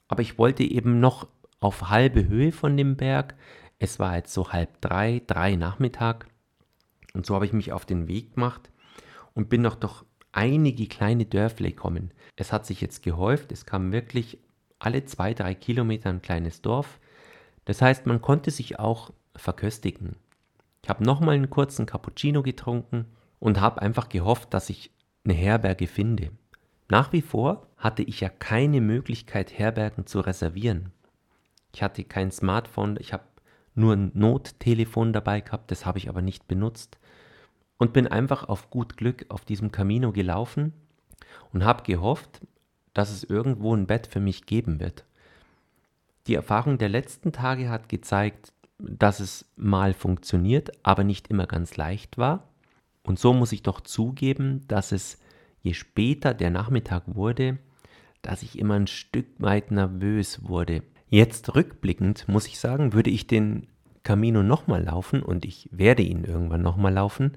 Aber 0.07 0.23
ich 0.23 0.39
wollte 0.39 0.63
eben 0.63 1.01
noch 1.01 1.29
auf 1.61 1.91
halbe 1.91 2.27
Höhe 2.29 2.53
von 2.53 2.77
dem 2.77 2.97
Berg. 2.97 3.35
Es 3.79 3.99
war 3.99 4.17
jetzt 4.17 4.33
so 4.33 4.53
halb 4.53 4.81
drei, 4.81 5.23
drei 5.27 5.57
Nachmittag. 5.57 6.29
Und 7.13 7.27
so 7.27 7.35
habe 7.35 7.47
ich 7.47 7.53
mich 7.53 7.73
auf 7.73 7.85
den 7.85 8.09
Weg 8.09 8.37
gemacht 8.37 8.71
und 9.39 9.49
bin 9.49 9.63
noch 9.63 9.77
durch 9.77 10.05
einige 10.33 10.89
kleine 10.89 11.25
Dörfle 11.25 11.69
gekommen. 11.69 12.11
Es 12.35 12.53
hat 12.53 12.67
sich 12.67 12.81
jetzt 12.81 13.05
gehäuft, 13.05 13.53
es 13.53 13.67
kam 13.67 13.93
wirklich 13.93 14.39
alle 14.81 15.05
zwei, 15.05 15.33
drei 15.33 15.55
Kilometer 15.55 16.11
ein 16.11 16.23
kleines 16.23 16.61
Dorf. 16.61 16.99
Das 17.65 17.81
heißt, 17.81 18.05
man 18.07 18.21
konnte 18.21 18.51
sich 18.51 18.81
auch 18.81 19.13
verköstigen. 19.37 20.17
Ich 20.83 20.91
habe 20.91 21.05
nochmal 21.05 21.37
einen 21.37 21.51
kurzen 21.51 21.87
Cappuccino 21.87 22.43
getrunken 22.43 23.05
und 23.39 23.61
habe 23.61 23.81
einfach 23.81 24.09
gehofft, 24.09 24.53
dass 24.53 24.71
ich 24.71 24.91
eine 25.25 25.35
Herberge 25.35 25.87
finde. 25.87 26.33
Nach 26.89 27.13
wie 27.13 27.23
vor 27.23 27.69
hatte 27.77 28.03
ich 28.03 28.19
ja 28.19 28.31
keine 28.31 28.81
Möglichkeit, 28.81 29.57
Herbergen 29.57 30.07
zu 30.07 30.19
reservieren. 30.19 30.91
Ich 31.73 31.81
hatte 31.81 32.03
kein 32.03 32.33
Smartphone, 32.33 32.97
ich 32.99 33.13
habe 33.13 33.23
nur 33.77 33.95
ein 33.95 34.11
Nottelefon 34.15 35.13
dabei 35.13 35.43
gehabt, 35.43 35.71
das 35.71 35.87
habe 35.87 35.99
ich 35.99 36.09
aber 36.09 36.23
nicht 36.23 36.49
benutzt 36.49 36.99
und 37.79 37.93
bin 37.93 38.07
einfach 38.07 38.49
auf 38.49 38.71
gut 38.71 38.97
Glück 38.97 39.27
auf 39.29 39.45
diesem 39.45 39.73
Camino 39.73 40.13
gelaufen 40.13 40.73
und 41.53 41.65
habe 41.65 41.85
gehofft, 41.85 42.41
dass 42.93 43.11
es 43.11 43.25
irgendwo 43.25 43.75
ein 43.75 43.87
Bett 43.87 44.07
für 44.09 44.21
mich 44.21 44.47
geben 44.47 44.81
wird. 44.81 45.05
Die 46.27 46.35
Erfahrung 46.35 46.77
der 46.79 46.89
letzten 46.89 47.33
Tage 47.33 47.71
hat 47.71 47.89
gezeigt, 47.89 48.53
dass 48.79 49.21
es 49.21 49.51
mal 49.57 49.95
funktioniert, 49.95 50.71
aber 50.85 51.05
nicht 51.05 51.29
immer 51.29 51.47
ganz 51.47 51.77
leicht 51.77 52.19
war. 52.19 52.49
Und 53.03 53.19
so 53.19 53.33
muss 53.33 53.53
ich 53.53 53.63
doch 53.63 53.81
zugeben, 53.81 54.67
dass 54.69 54.93
es, 54.93 55.19
je 55.63 55.73
später 55.73 56.35
der 56.35 56.51
Nachmittag 56.51 57.03
wurde, 57.07 57.59
dass 58.23 58.43
ich 58.43 58.59
immer 58.59 58.75
ein 58.75 58.87
Stück 58.87 59.27
weit 59.39 59.71
nervös 59.71 60.47
wurde. 60.47 60.83
Jetzt 61.09 61.55
rückblickend 61.55 62.29
muss 62.29 62.47
ich 62.47 62.59
sagen, 62.59 62.93
würde 62.93 63.11
ich 63.11 63.27
den 63.27 63.67
Camino 64.09 64.43
nochmal 64.43 64.85
laufen 64.85 65.23
und 65.23 65.45
ich 65.45 65.69
werde 65.71 66.03
ihn 66.03 66.25
irgendwann 66.25 66.63
nochmal 66.63 66.95
laufen, 66.95 67.33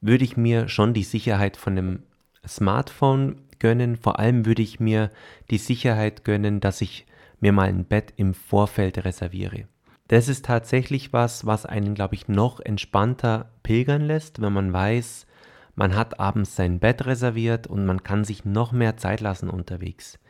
würde 0.00 0.22
ich 0.22 0.36
mir 0.36 0.68
schon 0.68 0.94
die 0.94 1.02
Sicherheit 1.02 1.56
von 1.56 1.74
dem 1.74 2.04
Smartphone 2.46 3.40
gönnen. 3.58 3.96
Vor 3.96 4.20
allem 4.20 4.46
würde 4.46 4.62
ich 4.62 4.78
mir 4.78 5.10
die 5.50 5.58
Sicherheit 5.58 6.24
gönnen, 6.24 6.60
dass 6.60 6.80
ich 6.80 7.06
mir 7.40 7.50
mal 7.50 7.66
ein 7.68 7.86
Bett 7.86 8.14
im 8.16 8.34
Vorfeld 8.34 9.04
reserviere. 9.04 9.64
Das 10.06 10.28
ist 10.28 10.44
tatsächlich 10.44 11.12
was, 11.12 11.44
was 11.44 11.66
einen, 11.66 11.96
glaube 11.96 12.14
ich, 12.14 12.28
noch 12.28 12.60
entspannter 12.60 13.50
pilgern 13.64 14.02
lässt, 14.02 14.40
wenn 14.40 14.52
man 14.52 14.72
weiß, 14.72 15.26
man 15.74 15.96
hat 15.96 16.20
abends 16.20 16.54
sein 16.54 16.78
Bett 16.78 17.04
reserviert 17.04 17.66
und 17.66 17.84
man 17.84 18.04
kann 18.04 18.22
sich 18.22 18.44
noch 18.44 18.70
mehr 18.70 18.96
Zeit 18.96 19.20
lassen 19.20 19.50
unterwegs. 19.50 20.20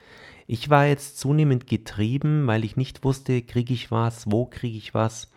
Ich 0.46 0.70
war 0.70 0.86
jetzt 0.86 1.18
zunehmend 1.18 1.66
getrieben, 1.66 2.46
weil 2.46 2.64
ich 2.64 2.78
nicht 2.78 3.04
wusste, 3.04 3.42
kriege 3.42 3.74
ich 3.74 3.90
was, 3.90 4.24
wo 4.30 4.46
kriege 4.46 4.78
ich 4.78 4.94
was 4.94 5.30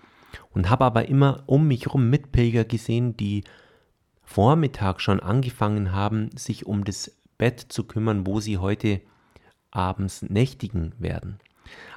und 0.51 0.69
habe 0.69 0.85
aber 0.85 1.07
immer 1.07 1.43
um 1.45 1.67
mich 1.67 1.85
herum 1.85 2.09
Mitpilger 2.09 2.65
gesehen, 2.65 3.15
die 3.17 3.43
Vormittag 4.23 5.01
schon 5.01 5.19
angefangen 5.19 5.91
haben, 5.91 6.29
sich 6.35 6.65
um 6.65 6.83
das 6.83 7.17
Bett 7.37 7.59
zu 7.59 7.85
kümmern, 7.85 8.27
wo 8.27 8.39
sie 8.39 8.57
heute 8.57 9.01
abends 9.71 10.21
nächtigen 10.23 10.93
werden. 10.99 11.39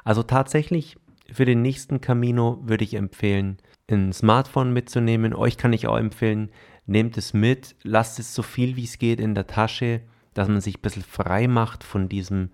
Also 0.05 0.23
tatsächlich 0.23 0.97
für 1.31 1.45
den 1.45 1.62
nächsten 1.62 2.01
Camino 2.01 2.61
würde 2.62 2.85
ich 2.85 2.95
empfehlen, 2.95 3.59
ein 3.91 4.12
Smartphone 4.12 4.73
mitzunehmen. 4.73 5.35
Euch 5.35 5.57
kann 5.57 5.73
ich 5.73 5.87
auch 5.87 5.97
empfehlen, 5.97 6.51
nehmt 6.87 7.17
es 7.19 7.35
mit, 7.35 7.77
lasst 7.83 8.19
es 8.19 8.35
so 8.35 8.43
viel 8.43 8.77
wie 8.77 8.85
es 8.85 8.99
geht 8.99 9.21
in 9.21 9.35
der 9.35 9.47
Tasche, 9.47 10.03
dass 10.35 10.49
man 10.49 10.61
sich 10.61 10.79
ein 10.79 10.83
bisschen 10.83 11.03
frei 11.03 11.49
macht 11.49 11.85
von 11.85 12.09
diesem 12.09 12.51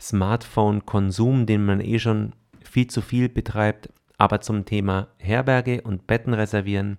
Smartphone-Konsum, 0.00 1.46
den 1.46 1.64
man 1.64 1.80
eh 1.80 1.98
schon 1.98 2.34
viel 2.62 2.86
zu 2.86 3.00
viel 3.00 3.28
betreibt. 3.28 3.88
Aber 4.22 4.40
zum 4.40 4.66
Thema 4.66 5.08
Herberge 5.18 5.82
und 5.82 6.06
Betten 6.06 6.32
reservieren 6.32 6.98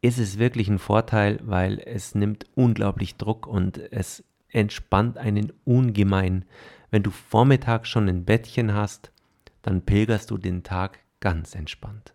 ist 0.00 0.20
es 0.20 0.38
wirklich 0.38 0.68
ein 0.68 0.78
Vorteil, 0.78 1.40
weil 1.42 1.80
es 1.84 2.14
nimmt 2.14 2.46
unglaublich 2.54 3.16
Druck 3.16 3.48
und 3.48 3.78
es 3.90 4.22
entspannt 4.50 5.18
einen 5.18 5.52
ungemein. 5.64 6.44
Wenn 6.92 7.02
du 7.02 7.10
vormittags 7.10 7.88
schon 7.88 8.08
ein 8.08 8.24
Bettchen 8.24 8.72
hast, 8.72 9.10
dann 9.62 9.82
pilgerst 9.82 10.30
du 10.30 10.38
den 10.38 10.62
Tag 10.62 11.00
ganz 11.18 11.56
entspannt. 11.56 12.14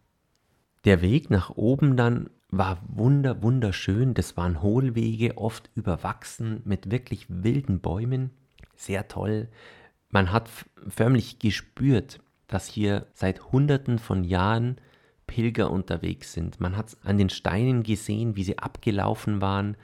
Der 0.85 1.01
Weg 1.01 1.29
nach 1.29 1.49
oben 1.49 1.97
dann 1.97 2.29
war 2.49 2.81
wunder, 2.87 3.43
wunderschön. 3.43 4.13
Das 4.13 4.37
waren 4.37 4.61
Hohlwege, 4.61 5.37
oft 5.37 5.69
überwachsen 5.75 6.61
mit 6.63 6.91
wirklich 6.91 7.25
wilden 7.27 7.81
Bäumen. 7.81 8.29
Sehr 8.77 9.09
toll. 9.09 9.49
Man 10.11 10.31
hat 10.31 10.49
förmlich 10.87 11.39
gespürt, 11.39 12.21
dass 12.49 12.67
hier 12.67 13.07
seit 13.13 13.51
Hunderten 13.51 13.99
von 13.99 14.25
Jahren 14.25 14.75
Pilger 15.27 15.71
unterwegs 15.71 16.33
sind. 16.33 16.59
Man 16.59 16.75
hat 16.75 16.97
an 17.03 17.17
den 17.17 17.29
Steinen 17.29 17.83
gesehen, 17.83 18.35
wie 18.35 18.43
sie 18.43 18.57
abgelaufen 18.57 19.41
waren. 19.41 19.77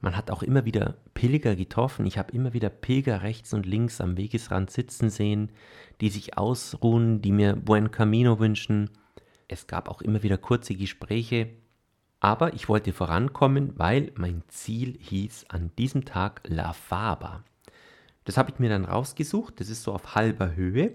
Man 0.00 0.16
hat 0.16 0.30
auch 0.30 0.42
immer 0.42 0.64
wieder 0.64 0.96
Pilger 1.12 1.54
getroffen. 1.54 2.06
Ich 2.06 2.18
habe 2.18 2.32
immer 2.32 2.54
wieder 2.54 2.70
Pilger 2.70 3.22
rechts 3.22 3.52
und 3.52 3.66
links 3.66 4.00
am 4.00 4.16
Wegesrand 4.16 4.70
sitzen 4.70 5.10
sehen, 5.10 5.52
die 6.00 6.08
sich 6.08 6.38
ausruhen, 6.38 7.20
die 7.20 7.32
mir 7.32 7.54
Buen 7.54 7.90
Camino 7.90 8.40
wünschen. 8.40 8.90
Es 9.46 9.66
gab 9.66 9.88
auch 9.90 10.00
immer 10.00 10.22
wieder 10.22 10.38
kurze 10.38 10.74
Gespräche. 10.74 11.50
Aber 12.20 12.54
ich 12.54 12.70
wollte 12.70 12.94
vorankommen, 12.94 13.74
weil 13.76 14.10
mein 14.16 14.42
Ziel 14.48 14.96
hieß 14.98 15.46
an 15.50 15.70
diesem 15.76 16.06
Tag 16.06 16.40
La 16.46 16.72
Faba. 16.72 17.44
Das 18.24 18.38
habe 18.38 18.50
ich 18.50 18.58
mir 18.58 18.70
dann 18.70 18.86
rausgesucht. 18.86 19.60
Das 19.60 19.68
ist 19.68 19.82
so 19.82 19.92
auf 19.92 20.14
halber 20.14 20.54
Höhe. 20.54 20.94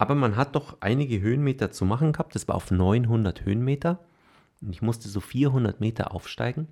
Aber 0.00 0.14
man 0.14 0.36
hat 0.36 0.56
doch 0.56 0.78
einige 0.80 1.20
Höhenmeter 1.20 1.72
zu 1.72 1.84
machen 1.84 2.12
gehabt. 2.12 2.34
Das 2.34 2.48
war 2.48 2.54
auf 2.54 2.70
900 2.70 3.44
Höhenmeter. 3.44 3.98
Und 4.62 4.70
ich 4.70 4.80
musste 4.80 5.10
so 5.10 5.20
400 5.20 5.78
Meter 5.78 6.14
aufsteigen. 6.14 6.68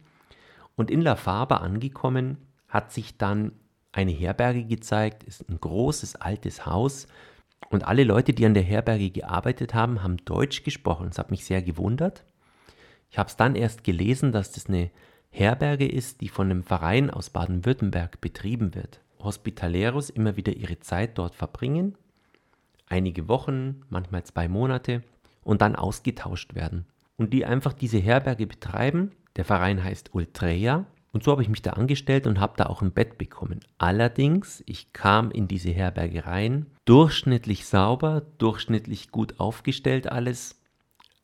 Und 0.77 0.91
in 0.91 1.03
La 1.03 1.15
Faba 1.15 1.59
angekommen, 1.59 2.39
hat 2.69 2.91
sich 2.91 3.19
dann 3.19 3.53
eine 3.93 4.13
Herberge 4.13 4.65
gezeigt. 4.65 5.25
Ist 5.25 5.47
ein 5.47 5.61
großes 5.61 6.17
altes 6.17 6.65
Haus. 6.65 7.07
Und 7.69 7.87
alle 7.87 8.05
Leute, 8.05 8.33
die 8.33 8.47
an 8.47 8.55
der 8.55 8.63
Herberge 8.63 9.11
gearbeitet 9.11 9.75
haben, 9.75 10.03
haben 10.03 10.17
Deutsch 10.25 10.63
gesprochen. 10.63 11.09
Das 11.09 11.19
hat 11.19 11.31
mich 11.31 11.45
sehr 11.45 11.61
gewundert. 11.61 12.25
Ich 13.11 13.19
habe 13.19 13.29
es 13.29 13.37
dann 13.37 13.57
erst 13.57 13.85
gelesen, 13.85 14.33
dass 14.33 14.53
das 14.53 14.69
eine 14.69 14.91
Herberge 15.29 15.87
ist, 15.87 16.23
die 16.23 16.31
von 16.31 16.51
einem 16.51 16.63
Verein 16.63 17.11
aus 17.11 17.29
Baden-Württemberg 17.29 18.23
betrieben 18.23 18.75
wird. 18.75 19.03
Hospitaleros 19.23 20.09
immer 20.09 20.39
wieder 20.39 20.55
ihre 20.55 20.81
Zeit 20.81 21.19
dort 21.19 21.35
verbringen, 21.35 21.95
einige 22.89 23.29
Wochen, 23.29 23.83
manchmal 23.89 24.25
zwei 24.25 24.49
Monate 24.49 25.03
und 25.43 25.63
dann 25.63 25.77
ausgetauscht 25.77 26.55
werden. 26.55 26.87
Und 27.17 27.33
die 27.33 27.45
einfach 27.45 27.73
diese 27.73 27.99
Herberge 27.99 28.47
betreiben. 28.47 29.13
Der 29.37 29.45
Verein 29.45 29.83
heißt 29.83 30.15
Ultreia. 30.15 30.87
Und 31.11 31.25
so 31.25 31.33
habe 31.33 31.43
ich 31.43 31.49
mich 31.49 31.63
da 31.63 31.71
angestellt 31.71 32.27
und 32.27 32.39
habe 32.39 32.55
da 32.57 32.67
auch 32.67 32.83
ein 32.83 32.93
Bett 32.93 33.19
bekommen. 33.19 33.61
Allerdings, 33.79 34.63
ich 34.67 34.93
kam 34.93 35.31
in 35.31 35.49
diese 35.49 35.71
Herberge 35.71 36.27
rein, 36.27 36.67
durchschnittlich 36.85 37.67
sauber, 37.67 38.23
durchschnittlich 38.37 39.11
gut 39.11 39.41
aufgestellt 39.41 40.13
alles. 40.13 40.61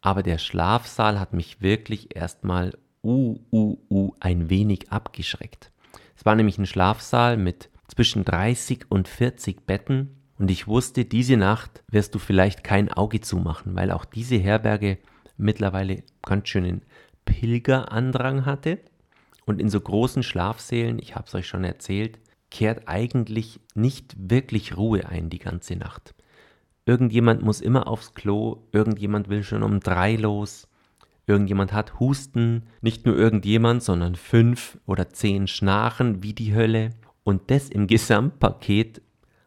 Aber 0.00 0.22
der 0.22 0.38
Schlafsaal 0.38 1.20
hat 1.20 1.32
mich 1.32 1.60
wirklich 1.60 2.16
erstmal 2.16 2.72
uh, 3.02 3.38
uh, 3.52 3.76
uh, 3.90 4.12
ein 4.20 4.50
wenig 4.50 4.90
abgeschreckt. 4.90 5.70
Es 6.16 6.24
war 6.24 6.34
nämlich 6.34 6.58
ein 6.58 6.66
Schlafsaal 6.66 7.36
mit 7.36 7.70
zwischen 7.88 8.24
30 8.24 8.90
und 8.90 9.06
40 9.06 9.66
Betten 9.66 10.23
und 10.44 10.50
ich 10.50 10.68
wusste, 10.68 11.06
diese 11.06 11.38
Nacht 11.38 11.82
wirst 11.90 12.14
du 12.14 12.18
vielleicht 12.18 12.64
kein 12.64 12.92
Auge 12.92 13.22
zumachen, 13.22 13.74
weil 13.76 13.90
auch 13.90 14.04
diese 14.04 14.36
Herberge 14.36 14.98
mittlerweile 15.38 16.02
ganz 16.20 16.50
schönen 16.50 16.82
Pilgerandrang 17.24 18.44
hatte. 18.44 18.78
Und 19.46 19.58
in 19.58 19.70
so 19.70 19.80
großen 19.80 20.22
Schlafsälen, 20.22 20.98
ich 20.98 21.14
habe 21.14 21.24
es 21.26 21.34
euch 21.34 21.46
schon 21.46 21.64
erzählt, 21.64 22.18
kehrt 22.50 22.88
eigentlich 22.88 23.58
nicht 23.74 24.14
wirklich 24.18 24.76
Ruhe 24.76 25.08
ein 25.08 25.30
die 25.30 25.38
ganze 25.38 25.76
Nacht. 25.76 26.14
Irgendjemand 26.84 27.40
muss 27.40 27.62
immer 27.62 27.86
aufs 27.86 28.12
Klo, 28.12 28.66
irgendjemand 28.70 29.30
will 29.30 29.44
schon 29.44 29.62
um 29.62 29.80
drei 29.80 30.14
los, 30.14 30.68
irgendjemand 31.26 31.72
hat 31.72 31.98
Husten, 32.00 32.64
nicht 32.82 33.06
nur 33.06 33.16
irgendjemand, 33.16 33.82
sondern 33.82 34.14
fünf 34.14 34.76
oder 34.84 35.08
zehn 35.08 35.46
Schnarchen 35.46 36.22
wie 36.22 36.34
die 36.34 36.54
Hölle. 36.54 36.90
Und 37.22 37.50
das 37.50 37.70
im 37.70 37.86
Gesamtpaket 37.86 39.00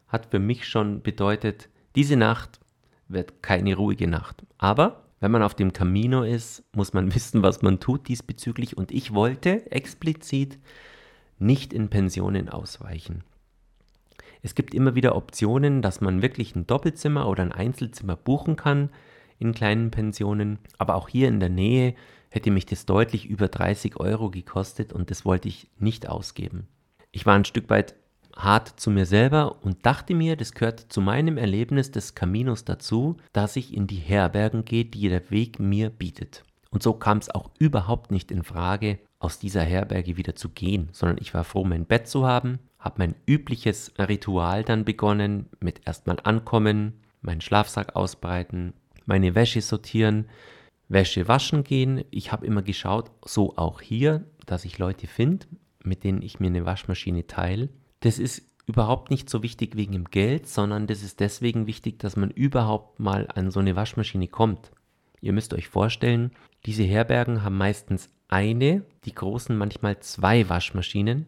hat 0.08 0.26
für 0.26 0.38
mich 0.38 0.66
schon 0.66 1.02
bedeutet, 1.02 1.68
diese 1.94 2.16
Nacht 2.16 2.60
wird 3.08 3.42
keine 3.42 3.76
ruhige 3.76 4.08
Nacht. 4.08 4.44
Aber 4.58 5.04
wenn 5.20 5.30
man 5.30 5.42
auf 5.42 5.54
dem 5.54 5.72
Camino 5.72 6.22
ist, 6.22 6.64
muss 6.74 6.92
man 6.92 7.14
wissen, 7.14 7.42
was 7.42 7.62
man 7.62 7.80
tut 7.80 8.08
diesbezüglich. 8.08 8.76
Und 8.76 8.92
ich 8.92 9.14
wollte 9.14 9.70
explizit 9.70 10.58
nicht 11.38 11.72
in 11.72 11.88
Pensionen 11.88 12.48
ausweichen. 12.48 13.24
Es 14.42 14.54
gibt 14.54 14.74
immer 14.74 14.94
wieder 14.94 15.16
Optionen, 15.16 15.82
dass 15.82 16.00
man 16.00 16.22
wirklich 16.22 16.54
ein 16.54 16.66
Doppelzimmer 16.66 17.28
oder 17.28 17.42
ein 17.42 17.52
Einzelzimmer 17.52 18.16
buchen 18.16 18.56
kann 18.56 18.90
in 19.38 19.52
kleinen 19.52 19.90
Pensionen. 19.90 20.58
Aber 20.78 20.94
auch 20.94 21.08
hier 21.08 21.28
in 21.28 21.40
der 21.40 21.48
Nähe 21.48 21.94
hätte 22.30 22.50
mich 22.50 22.66
das 22.66 22.86
deutlich 22.86 23.26
über 23.26 23.48
30 23.48 23.96
Euro 23.98 24.30
gekostet 24.30 24.92
und 24.92 25.10
das 25.10 25.24
wollte 25.24 25.48
ich 25.48 25.70
nicht 25.78 26.08
ausgeben. 26.08 26.68
Ich 27.10 27.26
war 27.26 27.34
ein 27.34 27.44
Stück 27.44 27.70
weit 27.70 27.94
hart 28.38 28.80
zu 28.80 28.90
mir 28.90 29.04
selber 29.04 29.56
und 29.62 29.84
dachte 29.84 30.14
mir, 30.14 30.36
das 30.36 30.52
gehört 30.52 30.80
zu 30.80 31.00
meinem 31.00 31.36
Erlebnis 31.36 31.90
des 31.90 32.14
Caminos 32.14 32.64
dazu, 32.64 33.16
dass 33.32 33.56
ich 33.56 33.74
in 33.74 33.86
die 33.86 33.96
Herbergen 33.96 34.64
gehe, 34.64 34.84
die 34.84 35.08
der 35.08 35.30
Weg 35.30 35.58
mir 35.58 35.90
bietet. 35.90 36.44
Und 36.70 36.82
so 36.82 36.92
kam 36.92 37.18
es 37.18 37.30
auch 37.30 37.50
überhaupt 37.58 38.10
nicht 38.10 38.30
in 38.30 38.44
Frage, 38.44 38.98
aus 39.18 39.40
dieser 39.40 39.62
Herberge 39.62 40.16
wieder 40.16 40.36
zu 40.36 40.50
gehen, 40.50 40.88
sondern 40.92 41.18
ich 41.20 41.34
war 41.34 41.42
froh, 41.42 41.64
mein 41.64 41.86
Bett 41.86 42.06
zu 42.06 42.26
haben, 42.26 42.60
habe 42.78 42.96
mein 42.98 43.16
übliches 43.26 43.92
Ritual 43.98 44.62
dann 44.62 44.84
begonnen 44.84 45.46
mit 45.58 45.86
erstmal 45.86 46.18
ankommen, 46.22 47.00
meinen 47.20 47.40
Schlafsack 47.40 47.96
ausbreiten, 47.96 48.74
meine 49.06 49.34
Wäsche 49.34 49.60
sortieren, 49.60 50.28
Wäsche 50.88 51.26
waschen 51.26 51.64
gehen. 51.64 52.04
Ich 52.10 52.30
habe 52.30 52.46
immer 52.46 52.62
geschaut, 52.62 53.10
so 53.24 53.56
auch 53.56 53.80
hier, 53.80 54.24
dass 54.46 54.64
ich 54.64 54.78
Leute 54.78 55.08
finde, 55.08 55.46
mit 55.82 56.04
denen 56.04 56.22
ich 56.22 56.38
mir 56.38 56.46
eine 56.46 56.64
Waschmaschine 56.64 57.26
teile 57.26 57.70
das 58.00 58.18
ist 58.18 58.42
überhaupt 58.66 59.10
nicht 59.10 59.30
so 59.30 59.42
wichtig 59.42 59.76
wegen 59.76 59.92
dem 59.92 60.04
Geld, 60.04 60.46
sondern 60.46 60.86
das 60.86 61.02
ist 61.02 61.20
deswegen 61.20 61.66
wichtig, 61.66 61.98
dass 61.98 62.16
man 62.16 62.30
überhaupt 62.30 63.00
mal 63.00 63.26
an 63.34 63.50
so 63.50 63.60
eine 63.60 63.76
Waschmaschine 63.76 64.28
kommt. 64.28 64.70
Ihr 65.20 65.32
müsst 65.32 65.54
euch 65.54 65.68
vorstellen, 65.68 66.32
diese 66.66 66.84
Herbergen 66.84 67.42
haben 67.42 67.56
meistens 67.56 68.10
eine, 68.28 68.84
die 69.04 69.14
großen 69.14 69.56
manchmal 69.56 70.00
zwei 70.00 70.48
Waschmaschinen. 70.48 71.26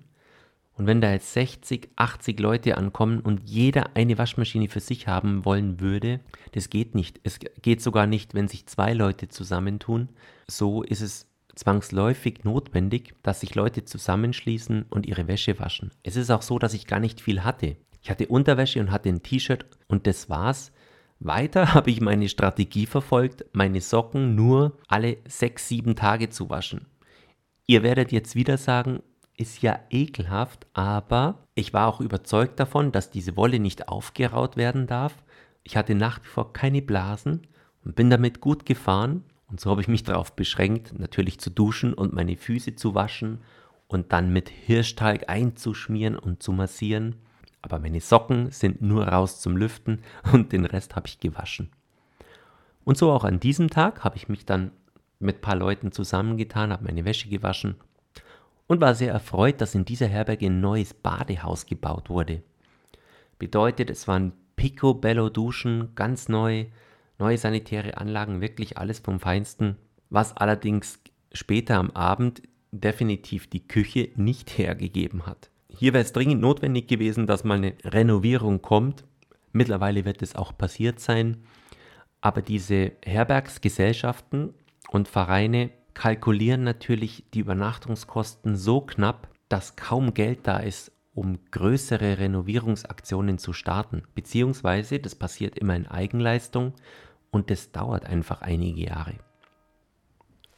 Und 0.74 0.86
wenn 0.86 1.00
da 1.00 1.12
jetzt 1.12 1.32
60, 1.32 1.90
80 1.96 2.40
Leute 2.40 2.76
ankommen 2.76 3.20
und 3.20 3.48
jeder 3.48 3.96
eine 3.96 4.16
Waschmaschine 4.16 4.68
für 4.68 4.80
sich 4.80 5.08
haben 5.08 5.44
wollen 5.44 5.80
würde, 5.80 6.20
das 6.52 6.70
geht 6.70 6.94
nicht. 6.94 7.20
Es 7.22 7.38
geht 7.38 7.82
sogar 7.82 8.06
nicht, 8.06 8.34
wenn 8.34 8.48
sich 8.48 8.66
zwei 8.66 8.92
Leute 8.92 9.28
zusammentun. 9.28 10.08
So 10.46 10.82
ist 10.82 11.00
es 11.00 11.29
zwangsläufig 11.60 12.44
notwendig, 12.44 13.14
dass 13.22 13.40
sich 13.40 13.54
Leute 13.54 13.84
zusammenschließen 13.84 14.86
und 14.88 15.06
ihre 15.06 15.28
Wäsche 15.28 15.58
waschen. 15.58 15.90
Es 16.02 16.16
ist 16.16 16.30
auch 16.30 16.42
so, 16.42 16.58
dass 16.58 16.74
ich 16.74 16.86
gar 16.86 17.00
nicht 17.00 17.20
viel 17.20 17.44
hatte. 17.44 17.76
Ich 18.02 18.10
hatte 18.10 18.26
Unterwäsche 18.26 18.80
und 18.80 18.90
hatte 18.90 19.10
ein 19.10 19.22
T-Shirt 19.22 19.66
und 19.86 20.06
das 20.06 20.30
war's. 20.30 20.72
Weiter 21.18 21.74
habe 21.74 21.90
ich 21.90 22.00
meine 22.00 22.28
Strategie 22.28 22.86
verfolgt, 22.86 23.44
meine 23.52 23.80
Socken 23.82 24.34
nur 24.34 24.78
alle 24.88 25.18
sechs, 25.28 25.68
sieben 25.68 25.96
Tage 25.96 26.30
zu 26.30 26.48
waschen. 26.48 26.86
Ihr 27.66 27.82
werdet 27.82 28.10
jetzt 28.10 28.34
wieder 28.34 28.56
sagen, 28.56 29.02
ist 29.36 29.62
ja 29.62 29.78
ekelhaft, 29.90 30.66
aber 30.72 31.46
ich 31.54 31.72
war 31.72 31.88
auch 31.88 32.00
überzeugt 32.00 32.58
davon, 32.58 32.90
dass 32.90 33.10
diese 33.10 33.36
Wolle 33.36 33.58
nicht 33.58 33.88
aufgeraut 33.88 34.56
werden 34.56 34.86
darf. 34.86 35.14
Ich 35.62 35.76
hatte 35.76 35.94
nach 35.94 36.22
wie 36.22 36.28
vor 36.28 36.52
keine 36.52 36.82
Blasen 36.82 37.46
und 37.84 37.94
bin 37.94 38.10
damit 38.10 38.40
gut 38.40 38.64
gefahren. 38.64 39.24
Und 39.50 39.60
so 39.60 39.70
habe 39.70 39.80
ich 39.80 39.88
mich 39.88 40.04
darauf 40.04 40.36
beschränkt, 40.36 40.98
natürlich 40.98 41.40
zu 41.40 41.50
duschen 41.50 41.92
und 41.92 42.12
meine 42.12 42.36
Füße 42.36 42.76
zu 42.76 42.94
waschen 42.94 43.40
und 43.88 44.12
dann 44.12 44.32
mit 44.32 44.48
Hirschtalg 44.48 45.28
einzuschmieren 45.28 46.16
und 46.16 46.42
zu 46.42 46.52
massieren 46.52 47.16
aber 47.62 47.78
meine 47.78 48.00
Socken 48.00 48.50
sind 48.50 48.80
nur 48.80 49.08
raus 49.08 49.40
zum 49.40 49.56
Lüften 49.56 50.02
und 50.32 50.52
den 50.52 50.64
Rest 50.64 50.96
habe 50.96 51.06
ich 51.06 51.20
gewaschen. 51.20 51.70
Und 52.84 52.96
so 52.96 53.10
auch 53.10 53.24
an 53.24 53.40
diesem 53.40 53.70
Tag 53.70 54.04
habe 54.04 54.16
ich 54.16 54.28
mich 54.28 54.46
dann 54.46 54.72
mit 55.18 55.38
ein 55.38 55.42
paar 55.42 55.56
Leuten 55.56 55.92
zusammengetan, 55.92 56.72
habe 56.72 56.84
meine 56.84 57.04
Wäsche 57.04 57.28
gewaschen 57.28 57.76
und 58.66 58.80
war 58.80 58.94
sehr 58.94 59.12
erfreut, 59.12 59.60
dass 59.60 59.74
in 59.74 59.84
dieser 59.84 60.06
Herberge 60.06 60.46
ein 60.46 60.60
neues 60.60 60.94
Badehaus 60.94 61.66
gebaut 61.66 62.08
wurde. 62.08 62.42
Bedeutet, 63.38 63.90
es 63.90 64.08
waren 64.08 64.32
Picobello-Duschen, 64.56 65.94
ganz 65.94 66.28
neu, 66.28 66.66
neue 67.20 67.38
sanitäre 67.38 67.98
Anlagen, 67.98 68.40
wirklich 68.40 68.78
alles 68.78 68.98
vom 68.98 69.20
Feinsten, 69.20 69.76
was 70.08 70.36
allerdings 70.36 71.00
später 71.32 71.76
am 71.76 71.90
Abend 71.92 72.42
definitiv 72.72 73.48
die 73.48 73.66
Küche 73.66 74.10
nicht 74.16 74.58
hergegeben 74.58 75.26
hat. 75.26 75.50
Hier 75.68 75.92
wäre 75.92 76.04
es 76.04 76.12
dringend 76.12 76.40
notwendig 76.40 76.88
gewesen, 76.88 77.26
dass 77.26 77.44
mal 77.44 77.58
eine 77.58 77.74
Renovierung 77.84 78.60
kommt. 78.62 79.04
Mittlerweile 79.52 80.04
wird 80.04 80.22
es 80.22 80.34
auch 80.34 80.56
passiert 80.56 81.00
sein. 81.00 81.44
Aber 82.20 82.42
diese 82.42 82.92
Herbergsgesellschaften 83.04 84.54
und 84.90 85.08
Vereine 85.08 85.70
kalkulieren 85.94 86.64
natürlich 86.64 87.24
die 87.34 87.40
Übernachtungskosten 87.40 88.56
so 88.56 88.80
knapp, 88.80 89.28
dass 89.48 89.76
kaum 89.76 90.14
Geld 90.14 90.40
da 90.44 90.58
ist, 90.58 90.92
um 91.14 91.38
größere 91.50 92.18
Renovierungsaktionen 92.18 93.38
zu 93.38 93.52
starten. 93.52 94.02
Beziehungsweise 94.14 95.00
das 95.00 95.14
passiert 95.14 95.58
immer 95.58 95.74
in 95.76 95.86
Eigenleistung 95.86 96.74
und 97.30 97.50
das 97.50 97.72
dauert 97.72 98.04
einfach 98.06 98.42
einige 98.42 98.82
Jahre. 98.82 99.14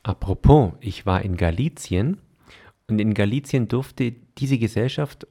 Apropos, 0.02 0.72
ich 0.80 1.06
war 1.06 1.22
in 1.22 1.36
Galizien 1.36 2.18
und 2.88 3.00
in 3.00 3.14
Galizien 3.14 3.68
durfte 3.68 4.12
diese 4.38 4.58
Gesellschaft 4.58 5.26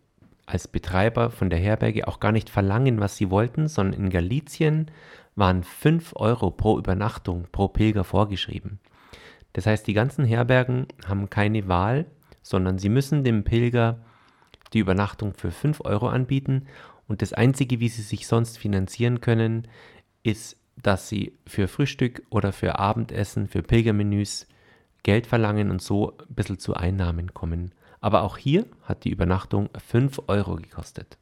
als 0.46 0.68
Betreiber 0.68 1.30
von 1.30 1.50
der 1.50 1.60
Herberge 1.60 2.08
auch 2.08 2.20
gar 2.20 2.32
nicht 2.32 2.50
verlangen, 2.50 3.00
was 3.00 3.18
sie 3.18 3.30
wollten, 3.30 3.68
sondern 3.68 4.00
in 4.00 4.10
Galizien 4.10 4.92
waren 5.36 5.64
5 5.64 6.14
Euro 6.16 6.52
pro 6.52 6.78
Übernachtung 6.78 7.48
pro 7.52 7.68
Pilger 7.68 8.04
vorgeschrieben. 8.04 8.80
Das 9.54 9.66
heißt, 9.66 9.86
die 9.88 9.94
ganzen 9.94 10.26
Herbergen 10.26 10.88
haben 11.06 11.30
keine 11.30 11.68
Wahl, 11.68 12.06
sondern 12.42 12.80
sie 12.80 12.90
müssen 12.90 13.24
dem 13.24 13.44
Pilger 13.44 14.00
die 14.74 14.80
Übernachtung 14.80 15.34
für 15.34 15.52
5 15.52 15.82
Euro 15.82 16.08
anbieten 16.08 16.68
und 17.08 17.22
das 17.22 17.34
Einzige, 17.34 17.80
wie 17.80 17.90
sie 17.90 18.04
sich 18.04 18.28
sonst 18.28 18.58
finanzieren 18.58 19.20
können, 19.20 19.68
ist, 20.24 20.58
dass 20.82 21.10
sie 21.10 21.38
für 21.46 21.68
Frühstück 21.68 22.24
oder 22.30 22.52
für 22.52 22.80
Abendessen, 22.80 23.48
für 23.48 23.62
Pilgermenüs 23.62 24.48
Geld 25.04 25.28
verlangen 25.28 25.72
und 25.72 25.82
so 25.82 26.18
ein 26.18 26.36
bisschen 26.36 26.60
zu 26.60 26.76
Einnahmen 26.76 27.34
kommen. 27.34 27.72
Aber 28.00 28.24
auch 28.24 28.38
hier 28.38 28.66
hat 28.84 29.04
die 29.04 29.12
Übernachtung 29.12 29.70
5 29.88 30.24
Euro 30.28 30.56
gekostet. 30.56 31.18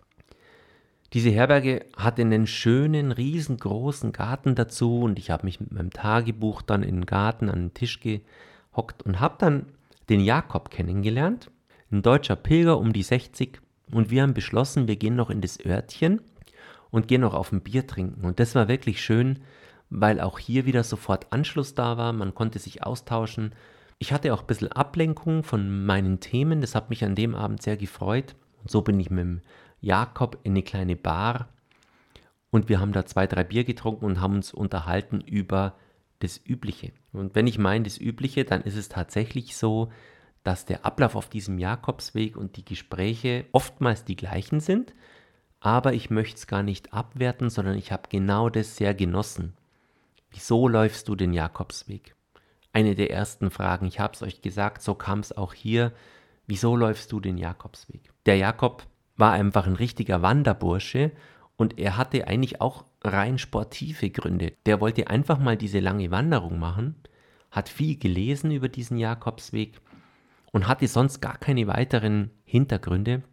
Diese 1.13 1.31
Herberge 1.31 1.85
hatte 1.97 2.21
einen 2.21 2.45
schönen, 2.45 3.11
riesengroßen 3.11 4.11
Garten 4.11 4.53
dazu 4.53 5.01
und 5.01 5.17
ich 5.17 5.31
habe 5.31 5.45
mich 5.45 5.59
mit 5.59 5.71
meinem 5.71 5.91
Tagebuch 5.91 6.61
dann 6.61 6.83
in 6.83 6.97
den 6.97 7.05
Garten 7.05 7.49
an 7.49 7.59
den 7.59 7.73
Tisch 7.73 7.99
gehockt 7.99 9.01
und 9.03 9.19
habe 9.19 9.35
dann 9.39 9.65
den 10.09 10.21
Jakob 10.21 10.69
kennengelernt, 10.69 11.49
ein 11.91 12.03
deutscher 12.03 12.35
Pilger 12.35 12.77
um 12.77 12.93
die 12.93 13.03
60 13.03 13.59
und 13.91 14.11
wir 14.11 14.21
haben 14.21 14.35
beschlossen, 14.35 14.87
wir 14.87 14.97
gehen 14.97 15.15
noch 15.15 15.31
in 15.31 15.41
das 15.41 15.63
Örtchen 15.65 16.21
und 16.91 17.07
gehen 17.07 17.21
noch 17.21 17.33
auf 17.33 17.51
ein 17.51 17.61
Bier 17.61 17.87
trinken 17.87 18.25
und 18.25 18.39
das 18.39 18.55
war 18.55 18.67
wirklich 18.67 19.01
schön, 19.01 19.39
weil 19.89 20.19
auch 20.19 20.39
hier 20.39 20.65
wieder 20.65 20.83
sofort 20.83 21.27
Anschluss 21.31 21.75
da 21.75 21.97
war, 21.97 22.13
man 22.13 22.35
konnte 22.35 22.59
sich 22.59 22.83
austauschen. 22.83 23.53
Ich 23.97 24.13
hatte 24.13 24.33
auch 24.33 24.41
ein 24.41 24.47
bisschen 24.47 24.71
Ablenkung 24.71 25.43
von 25.43 25.85
meinen 25.85 26.19
Themen, 26.19 26.61
das 26.61 26.75
hat 26.75 26.89
mich 26.89 27.03
an 27.03 27.15
dem 27.15 27.35
Abend 27.35 27.61
sehr 27.61 27.75
gefreut. 27.75 28.35
Und 28.61 28.69
so 28.69 28.81
bin 28.81 28.99
ich 28.99 29.09
mit 29.09 29.19
dem 29.19 29.41
Jakob 29.81 30.37
in 30.43 30.53
eine 30.53 30.63
kleine 30.63 30.95
Bar 30.95 31.49
und 32.51 32.69
wir 32.69 32.79
haben 32.79 32.93
da 32.93 33.05
zwei, 33.05 33.27
drei 33.27 33.43
Bier 33.43 33.63
getrunken 33.63 34.05
und 34.05 34.21
haben 34.21 34.35
uns 34.35 34.53
unterhalten 34.53 35.21
über 35.21 35.75
das 36.19 36.39
Übliche. 36.43 36.91
Und 37.13 37.35
wenn 37.35 37.47
ich 37.47 37.57
meine 37.57 37.85
das 37.85 37.97
Übliche, 37.97 38.43
dann 38.43 38.61
ist 38.61 38.75
es 38.75 38.89
tatsächlich 38.89 39.55
so, 39.55 39.91
dass 40.43 40.65
der 40.65 40.85
Ablauf 40.85 41.15
auf 41.15 41.29
diesem 41.29 41.59
Jakobsweg 41.59 42.37
und 42.37 42.57
die 42.57 42.65
Gespräche 42.65 43.45
oftmals 43.51 44.05
die 44.05 44.15
gleichen 44.15 44.59
sind, 44.59 44.93
aber 45.59 45.93
ich 45.93 46.09
möchte 46.09 46.37
es 46.37 46.47
gar 46.47 46.63
nicht 46.63 46.93
abwerten, 46.93 47.49
sondern 47.49 47.77
ich 47.77 47.91
habe 47.91 48.03
genau 48.09 48.49
das 48.49 48.77
sehr 48.77 48.93
genossen. 48.93 49.53
Wieso 50.31 50.67
läufst 50.67 51.07
du 51.07 51.15
den 51.15 51.33
Jakobsweg? 51.33 52.15
Eine 52.71 52.95
der 52.95 53.11
ersten 53.11 53.49
Fragen, 53.49 53.85
ich 53.85 53.99
habe 53.99 54.13
es 54.13 54.21
euch 54.21 54.41
gesagt, 54.41 54.81
so 54.81 54.93
kam 54.93 55.19
es 55.19 55.35
auch 55.35 55.53
hier. 55.53 55.91
Wieso 56.45 56.75
läufst 56.75 57.11
du 57.11 57.19
den 57.19 57.37
Jakobsweg? 57.37 58.11
Der 58.25 58.37
Jakob 58.37 58.85
war 59.17 59.31
einfach 59.33 59.67
ein 59.67 59.75
richtiger 59.75 60.21
Wanderbursche 60.21 61.11
und 61.57 61.77
er 61.77 61.97
hatte 61.97 62.27
eigentlich 62.27 62.61
auch 62.61 62.85
rein 63.03 63.37
sportive 63.37 64.09
Gründe. 64.11 64.53
Der 64.65 64.79
wollte 64.79 65.09
einfach 65.09 65.39
mal 65.39 65.57
diese 65.57 65.79
lange 65.79 66.09
Wanderung 66.11 66.59
machen, 66.59 66.95
hat 67.51 67.69
viel 67.69 67.97
gelesen 67.97 68.51
über 68.51 68.69
diesen 68.69 68.97
Jakobsweg 68.97 69.81
und 70.51 70.67
hatte 70.67 70.87
sonst 70.87 71.21
gar 71.21 71.37
keine 71.37 71.67
weiteren 71.67 72.31
Hintergründe 72.45 73.23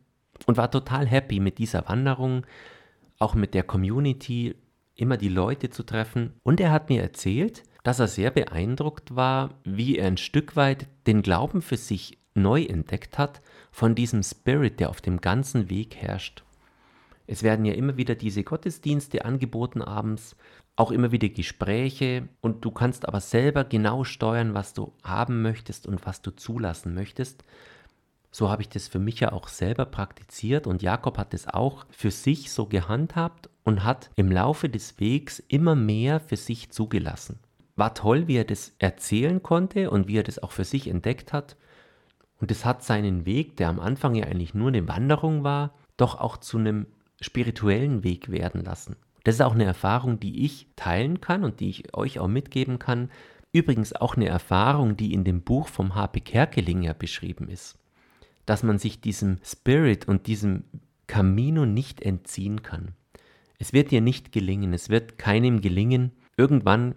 und 0.45 0.57
war 0.57 0.71
total 0.71 1.07
happy 1.07 1.41
mit 1.41 1.59
dieser 1.59 1.89
Wanderung, 1.89 2.47
auch 3.19 3.35
mit 3.35 3.55
der 3.55 3.63
Community, 3.63 4.55
immer 4.95 5.17
die 5.17 5.29
Leute 5.29 5.71
zu 5.71 5.83
treffen. 5.83 6.35
Und 6.43 6.61
er 6.61 6.71
hat 6.73 6.89
mir 6.89 7.03
erzählt, 7.03 7.63
dass 7.83 8.01
er 8.01 8.09
sehr 8.09 8.31
beeindruckt 8.31 9.15
war, 9.15 9.51
wie 9.65 9.97
er 9.97 10.09
ein 10.09 10.17
Stück 10.17 10.57
weit 10.57 10.89
den 11.07 11.23
Glauben 11.23 11.63
für 11.63 11.77
sich 11.77 12.19
neu 12.35 12.65
entdeckt 12.65 13.19
hat 13.19 13.41
von 13.71 13.95
diesem 13.95 14.23
Spirit, 14.23 14.81
der 14.81 14.91
auf 14.91 15.01
dem 15.01 15.21
ganzen 15.21 15.71
Weg 15.71 15.97
herrscht. 15.97 16.45
Es 17.27 17.43
werden 17.43 17.65
ja 17.65 17.75
immer 17.75 17.97
wieder 17.97 18.15
diese 18.15 18.45
Gottesdienste 18.45 19.25
angeboten 19.25 19.83
abends, 19.83 20.37
auch 20.77 20.91
immer 20.91 21.11
wieder 21.11 21.29
Gespräche 21.29 22.29
und 22.41 22.65
du 22.65 22.71
kannst 22.71 23.09
aber 23.09 23.21
selber 23.21 23.65
genau 23.65 24.05
steuern, 24.05 24.55
was 24.55 24.75
du 24.75 24.93
haben 25.03 25.43
möchtest 25.43 25.87
und 25.87 26.05
was 26.07 26.23
du 26.23 26.31
zulassen 26.31 26.95
möchtest. 26.95 27.45
So 28.39 28.51
habe 28.51 28.61
ich 28.61 28.69
das 28.69 28.87
für 28.87 28.99
mich 28.99 29.21
ja 29.21 29.33
auch 29.33 29.49
selber 29.49 29.87
praktiziert 29.87 30.67
und 30.67 30.83
Jakob 30.83 31.17
hat 31.17 31.33
es 31.33 31.49
auch 31.49 31.87
für 31.89 32.11
sich 32.11 32.53
so 32.53 32.67
gehandhabt 32.67 33.49
und 33.65 33.83
hat 33.83 34.11
im 34.15 34.31
Laufe 34.31 34.69
des 34.69 35.01
Wegs 35.01 35.43
immer 35.49 35.75
mehr 35.75 36.21
für 36.21 36.37
sich 36.37 36.69
zugelassen. 36.69 37.39
War 37.77 37.95
toll, 37.95 38.29
wie 38.29 38.37
er 38.37 38.45
das 38.45 38.75
erzählen 38.79 39.43
konnte 39.43 39.91
und 39.91 40.07
wie 40.07 40.19
er 40.19 40.23
das 40.23 40.39
auch 40.39 40.53
für 40.53 40.65
sich 40.65 40.87
entdeckt 40.87 41.33
hat. 41.33 41.57
Und 42.39 42.51
es 42.51 42.67
hat 42.67 42.85
seinen 42.85 43.25
Weg, 43.25 43.57
der 43.57 43.71
am 43.71 43.81
Anfang 43.81 44.15
ja 44.15 44.27
eigentlich 44.27 44.53
nur 44.53 44.69
eine 44.69 44.87
Wanderung 44.87 45.43
war, 45.43 45.73
doch 45.97 46.21
auch 46.21 46.37
zu 46.37 46.59
einem 46.59 46.85
spirituellen 47.23 48.05
Weg 48.05 48.31
werden 48.31 48.63
lassen. 48.63 48.97
Das 49.25 49.37
ist 49.37 49.41
auch 49.41 49.55
eine 49.55 49.65
Erfahrung, 49.65 50.21
die 50.21 50.45
ich 50.45 50.67
teilen 50.77 51.23
kann 51.23 51.43
und 51.43 51.61
die 51.61 51.71
ich 51.71 51.97
euch 51.97 52.19
auch 52.19 52.29
mitgeben 52.29 52.79
kann. 52.79 53.11
Übrigens 53.53 53.95
auch 53.95 54.15
eine 54.15 54.29
Erfahrung, 54.29 54.95
die 54.95 55.15
in 55.15 55.25
dem 55.25 55.41
Buch 55.41 55.69
vom 55.69 55.95
H.P. 55.95 56.21
Kerkeling 56.21 56.83
ja 56.83 56.93
beschrieben 56.93 57.49
ist 57.49 57.79
dass 58.47 58.63
man 58.63 58.79
sich 58.79 59.01
diesem 59.01 59.39
Spirit 59.45 60.09
und 60.09 60.27
diesem 60.27 60.65
Camino 61.07 61.67
nicht 61.67 62.01
entziehen 62.01 62.63
kann. 62.63 62.93
Es 63.59 63.73
wird 63.73 63.91
dir 63.91 64.01
nicht 64.01 64.33
gelingen, 64.33 64.73
es 64.73 64.89
wird 64.89 65.19
keinem 65.19 65.61
gelingen. 65.61 66.13
Irgendwann 66.37 66.95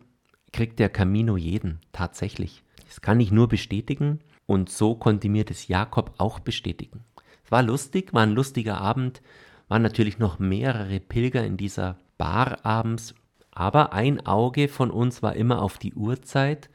kriegt 0.51 0.79
der 0.79 0.89
Camino 0.89 1.37
jeden, 1.37 1.79
tatsächlich. 1.91 2.63
Das 2.87 3.01
kann 3.01 3.19
ich 3.19 3.31
nur 3.31 3.47
bestätigen 3.47 4.19
und 4.45 4.69
so 4.69 4.95
konnte 4.95 5.29
mir 5.29 5.45
das 5.45 5.67
Jakob 5.67 6.13
auch 6.17 6.39
bestätigen. 6.39 7.03
Es 7.45 7.51
war 7.51 7.63
lustig, 7.63 8.13
war 8.13 8.23
ein 8.23 8.31
lustiger 8.31 8.79
Abend, 8.79 9.21
waren 9.67 9.81
natürlich 9.81 10.19
noch 10.19 10.39
mehrere 10.39 10.99
Pilger 10.99 11.45
in 11.45 11.57
dieser 11.57 11.97
Bar 12.17 12.65
abends, 12.65 13.15
Aber 13.51 13.93
ein 13.93 14.25
Auge 14.25 14.67
von 14.67 14.91
uns 14.91 15.21
war 15.21 15.35
immer 15.35 15.61
auf 15.61 15.77
die 15.77 15.93
Uhrzeit, 15.93 16.69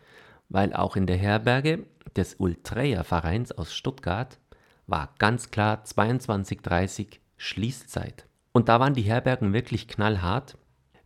weil 0.48 0.72
auch 0.72 0.96
in 0.96 1.06
der 1.06 1.16
Herberge 1.16 1.86
des 2.16 2.34
Ultreya-Vereins 2.34 3.52
aus 3.52 3.74
Stuttgart 3.74 4.38
war 4.86 5.14
ganz 5.18 5.50
klar 5.50 5.82
22.30 5.84 7.18
Schließzeit. 7.36 8.26
Und 8.52 8.68
da 8.68 8.80
waren 8.80 8.94
die 8.94 9.02
Herbergen 9.02 9.52
wirklich 9.52 9.88
knallhart. 9.88 10.56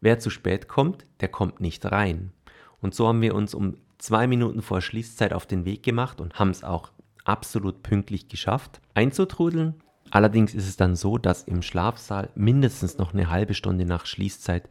Wer 0.01 0.19
zu 0.19 0.31
spät 0.31 0.69
kommt, 0.69 1.07
der 1.21 1.29
kommt 1.29 1.61
nicht 1.61 1.85
rein. 1.87 2.33
Und 2.81 2.95
so 2.95 3.09
haben 3.09 3.23
wir 3.23 3.35
uns 3.35 3.55
um 3.55 3.77
zwei 3.99 4.27
Minuten 4.27 4.63
vor 4.63 4.81
Schließzeit 4.81 5.33
auf 5.33 5.47
den 5.47 5.65
Weg 5.65 5.83
gemacht 5.83 6.21
und 6.21 6.39
haben 6.39 6.51
es 6.51 6.63
auch 6.63 6.91
absolut 7.25 7.83
pünktlich 7.83 8.29
geschafft, 8.29 8.81
einzutrudeln. 8.95 9.75
Allerdings 10.11 10.55
ist 10.55 10.69
es 10.69 10.77
dann 10.77 10.97
so, 10.97 11.19
dass 11.19 11.43
im 11.43 11.63
Schlafsaal 11.63 12.31
mindestens 12.35 12.99
noch 12.99 13.13
eine 13.13 13.31
halbe 13.31 13.55
Stunde 13.55 13.85
nach 13.85 14.07
Schließzeit 14.07 14.69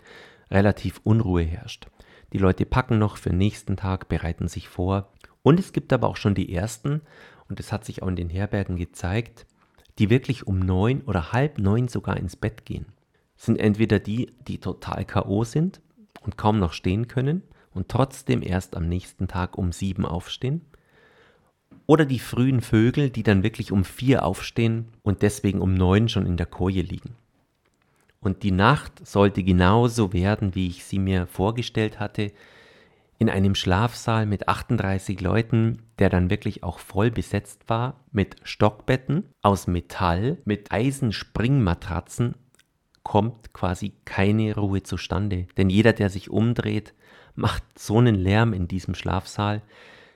relativ 0.50 1.02
Unruhe 1.04 1.44
herrscht. 1.44 1.88
Die 2.34 2.40
Leute 2.40 2.66
packen 2.66 2.98
noch 2.98 3.18
für 3.18 3.30
den 3.30 3.38
nächsten 3.38 3.78
Tag, 3.78 4.10
bereiten 4.10 4.48
sich 4.48 4.68
vor. 4.68 5.14
Und 5.44 5.60
es 5.60 5.72
gibt 5.72 5.94
aber 5.94 6.08
auch 6.08 6.18
schon 6.18 6.36
die 6.36 6.54
ersten, 6.54 7.02
und 7.50 7.60
das 7.60 7.72
hat 7.72 7.86
sich 7.86 8.04
auch 8.04 8.08
in 8.08 8.16
den 8.16 8.30
Herbergen 8.30 8.76
gezeigt, 8.76 9.46
die 10.00 10.10
wirklich 10.10 10.46
um 10.46 10.60
neun 10.60 11.02
oder 11.02 11.32
halb 11.32 11.58
neun 11.58 11.88
sogar 11.88 12.18
ins 12.18 12.36
Bett 12.36 12.66
gehen. 12.66 12.86
Sind 13.36 13.60
entweder 13.60 14.00
die, 14.00 14.34
die 14.48 14.60
total 14.60 15.06
K.O. 15.06 15.44
sind 15.44 15.82
und 16.22 16.38
kaum 16.38 16.60
noch 16.60 16.74
stehen 16.74 17.08
können 17.08 17.44
und 17.74 17.90
trotzdem 17.90 18.42
erst 18.42 18.76
am 18.76 18.88
nächsten 18.88 19.28
Tag 19.28 19.58
um 19.58 19.72
sieben 19.72 20.06
aufstehen, 20.06 20.62
oder 21.88 22.06
die 22.06 22.20
frühen 22.20 22.62
Vögel, 22.62 23.10
die 23.10 23.24
dann 23.24 23.44
wirklich 23.44 23.72
um 23.72 23.86
vier 23.86 24.26
aufstehen 24.26 24.90
und 25.04 25.22
deswegen 25.22 25.62
um 25.62 25.74
neun 25.74 26.10
schon 26.10 26.26
in 26.26 26.38
der 26.38 26.46
Koje 26.46 26.82
liegen. 26.82 27.16
Und 28.20 28.44
die 28.44 28.52
Nacht 28.52 29.08
sollte 29.08 29.42
genauso 29.42 30.12
werden, 30.12 30.54
wie 30.54 30.68
ich 30.68 30.84
sie 30.84 31.00
mir 31.00 31.28
vorgestellt 31.28 32.00
hatte, 32.00 32.34
in 33.20 33.30
einem 33.30 33.56
Schlafsaal 33.56 34.26
mit 34.26 34.50
38 34.50 35.22
Leuten, 35.22 35.80
der 36.00 36.10
dann 36.10 36.30
wirklich 36.30 36.64
auch 36.64 36.80
voll 36.80 37.12
besetzt 37.12 37.70
war, 37.70 38.06
mit 38.12 38.36
Stockbetten 38.44 39.26
aus 39.42 39.68
Metall, 39.68 40.38
mit 40.46 40.72
Eisenspringmatratzen, 40.72 42.36
kommt 43.04 43.54
quasi 43.54 43.94
keine 44.06 44.56
Ruhe 44.56 44.84
zustande. 44.84 45.48
Denn 45.58 45.70
jeder, 45.70 45.94
der 45.94 46.10
sich 46.10 46.30
umdreht, 46.30 46.94
macht 47.36 47.64
so 47.80 48.00
einen 48.00 48.16
Lärm 48.16 48.54
in 48.54 48.68
diesem 48.68 48.96
Schlafsaal. 48.96 49.62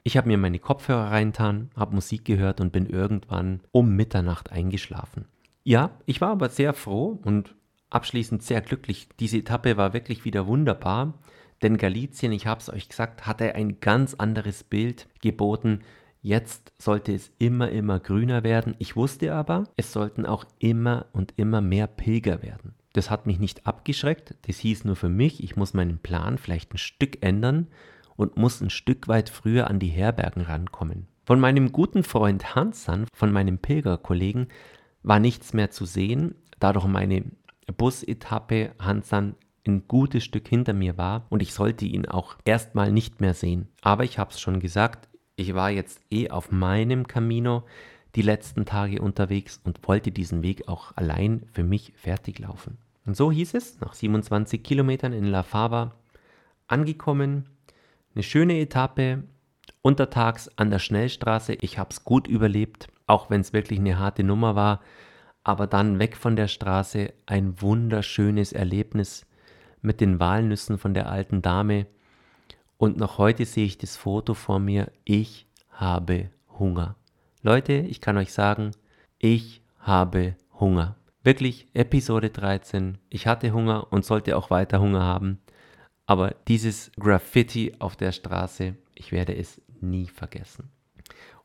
Ich 0.04 0.18
habe 0.18 0.28
mir 0.28 0.38
meine 0.38 0.60
Kopfhörer 0.60 1.12
reintan, 1.12 1.70
habe 1.76 1.96
Musik 1.96 2.26
gehört 2.26 2.60
und 2.60 2.72
bin 2.72 2.88
irgendwann 2.88 3.62
um 3.72 3.96
Mitternacht 3.96 4.52
eingeschlafen. 4.52 5.26
Ja, 5.64 5.92
ich 6.06 6.22
war 6.22 6.32
aber 6.32 6.50
sehr 6.50 6.74
froh 6.74 7.20
und 7.24 7.56
abschließend 7.92 8.42
sehr 8.42 8.62
glücklich. 8.62 9.08
Diese 9.20 9.38
Etappe 9.38 9.78
war 9.78 9.94
wirklich 9.94 10.26
wieder 10.26 10.48
wunderbar, 10.48 11.14
denn 11.62 11.78
Galizien, 11.78 12.32
ich 12.32 12.48
habe 12.48 12.62
es 12.62 12.70
euch 12.70 12.90
gesagt, 12.90 13.28
hatte 13.28 13.56
ein 13.56 13.80
ganz 13.80 14.14
anderes 14.16 14.64
Bild 14.64 15.08
geboten. 15.22 15.82
Jetzt 16.22 16.72
sollte 16.78 17.14
es 17.14 17.32
immer, 17.40 17.70
immer 17.70 18.00
grüner 18.00 18.44
werden. 18.44 18.76
Ich 18.80 18.96
wusste 18.96 19.34
aber, 19.34 19.66
es 19.76 19.92
sollten 19.92 20.26
auch 20.26 20.46
immer 20.60 21.08
und 21.14 21.34
immer 21.38 21.62
mehr 21.62 21.88
Pilger 21.88 22.44
werden. 22.44 22.76
Das 22.94 23.10
hat 23.10 23.26
mich 23.26 23.40
nicht 23.40 23.66
abgeschreckt, 23.66 24.36
das 24.48 24.58
hieß 24.58 24.84
nur 24.86 24.96
für 24.96 25.10
mich, 25.10 25.44
ich 25.44 25.56
muss 25.56 25.74
meinen 25.74 26.00
Plan 26.00 26.38
vielleicht 26.38 26.74
ein 26.74 26.78
Stück 26.78 27.24
ändern 27.24 27.68
und 28.18 28.38
muss 28.38 28.60
ein 28.60 28.70
Stück 28.70 29.08
weit 29.08 29.30
früher 29.30 29.70
an 29.70 29.80
die 29.80 29.88
Herbergen 29.88 30.42
rankommen. 30.44 31.08
Von 31.26 31.40
meinem 31.40 31.72
guten 31.72 32.04
Freund 32.04 32.56
Hansan, 32.56 33.06
von 33.14 33.32
meinem 33.32 33.60
Pilgerkollegen, 33.60 34.48
war 35.04 35.20
nichts 35.20 35.54
mehr 35.54 35.72
zu 35.72 35.86
sehen, 35.86 36.36
da 36.60 36.74
doch 36.74 36.86
meine 36.86 37.24
Busetappe 37.78 38.72
Hansan 38.80 39.36
ein 39.66 39.88
gutes 39.88 40.24
Stück 40.24 40.48
hinter 40.48 40.74
mir 40.74 40.98
war 40.98 41.26
und 41.30 41.42
ich 41.42 41.54
sollte 41.54 41.86
ihn 41.86 42.08
auch 42.08 42.36
erstmal 42.46 42.92
nicht 42.92 43.22
mehr 43.22 43.34
sehen. 43.34 43.68
Aber 43.82 44.04
ich 44.04 44.18
habe 44.18 44.32
es 44.32 44.40
schon 44.40 44.60
gesagt, 44.60 45.10
ich 45.36 45.54
war 45.54 45.70
jetzt 45.70 46.02
eh 46.12 46.30
auf 46.30 46.52
meinem 46.52 47.08
Camino 47.08 47.64
die 48.16 48.22
letzten 48.22 48.66
Tage 48.66 49.02
unterwegs 49.02 49.60
und 49.64 49.88
wollte 49.88 50.12
diesen 50.12 50.44
Weg 50.44 50.68
auch 50.68 50.92
allein 50.96 51.46
für 51.52 51.64
mich 51.64 51.94
fertig 51.96 52.40
laufen. 52.40 52.78
Und 53.06 53.16
so 53.16 53.32
hieß 53.32 53.54
es, 53.54 53.80
nach 53.80 53.94
27 53.94 54.64
Kilometern 54.64 55.14
in 55.14 55.26
La 55.26 55.44
Fava 55.44 55.96
angekommen, 56.68 57.46
eine 58.14 58.24
schöne 58.24 58.60
Etappe, 58.60 59.24
untertags 59.82 60.50
an 60.58 60.70
der 60.70 60.80
Schnellstraße. 60.80 61.54
Ich 61.62 61.78
habe 61.78 61.90
es 61.92 62.04
gut 62.04 62.28
überlebt, 62.28 62.88
auch 63.08 63.30
wenn 63.30 63.42
es 63.42 63.54
wirklich 63.54 63.80
eine 63.80 63.98
harte 63.98 64.24
Nummer 64.24 64.56
war 64.56 64.82
aber 65.44 65.68
dann 65.68 66.00
weg 66.00 66.16
von 66.16 66.36
der 66.36 66.48
Straße 66.48 67.14
ein 67.26 67.62
wunderschönes 67.62 68.54
Erlebnis 68.54 69.26
mit 69.82 70.02
den 70.02 70.20
Walnüssen 70.20 70.78
von 70.78 70.94
der 70.94 71.10
alten 71.10 71.42
Dame. 71.42 71.88
Und 72.78 72.98
noch 72.98 73.18
heute 73.18 73.46
sehe 73.46 73.66
ich 73.66 73.78
das 73.78 73.98
Foto 73.98 74.34
vor 74.34 74.60
mir. 74.60 74.92
Ich 75.04 75.48
habe 75.72 76.30
Hunger. 76.60 76.96
Leute, 77.42 77.74
ich 77.74 78.02
kann 78.02 78.18
euch 78.18 78.34
sagen, 78.34 78.72
ich 79.18 79.62
habe 79.80 80.36
Hunger. 80.60 80.96
Wirklich 81.24 81.68
Episode 81.74 82.30
13. 82.30 82.98
Ich 83.10 83.28
hatte 83.28 83.52
Hunger 83.52 83.92
und 83.92 84.06
sollte 84.06 84.38
auch 84.38 84.50
weiter 84.50 84.80
Hunger 84.80 85.04
haben. 85.04 85.40
Aber 86.06 86.36
dieses 86.48 86.92
Graffiti 87.00 87.74
auf 87.80 87.96
der 87.96 88.12
Straße, 88.12 88.76
ich 88.96 89.12
werde 89.12 89.36
es 89.36 89.62
nie 89.80 90.08
vergessen. 90.08 90.70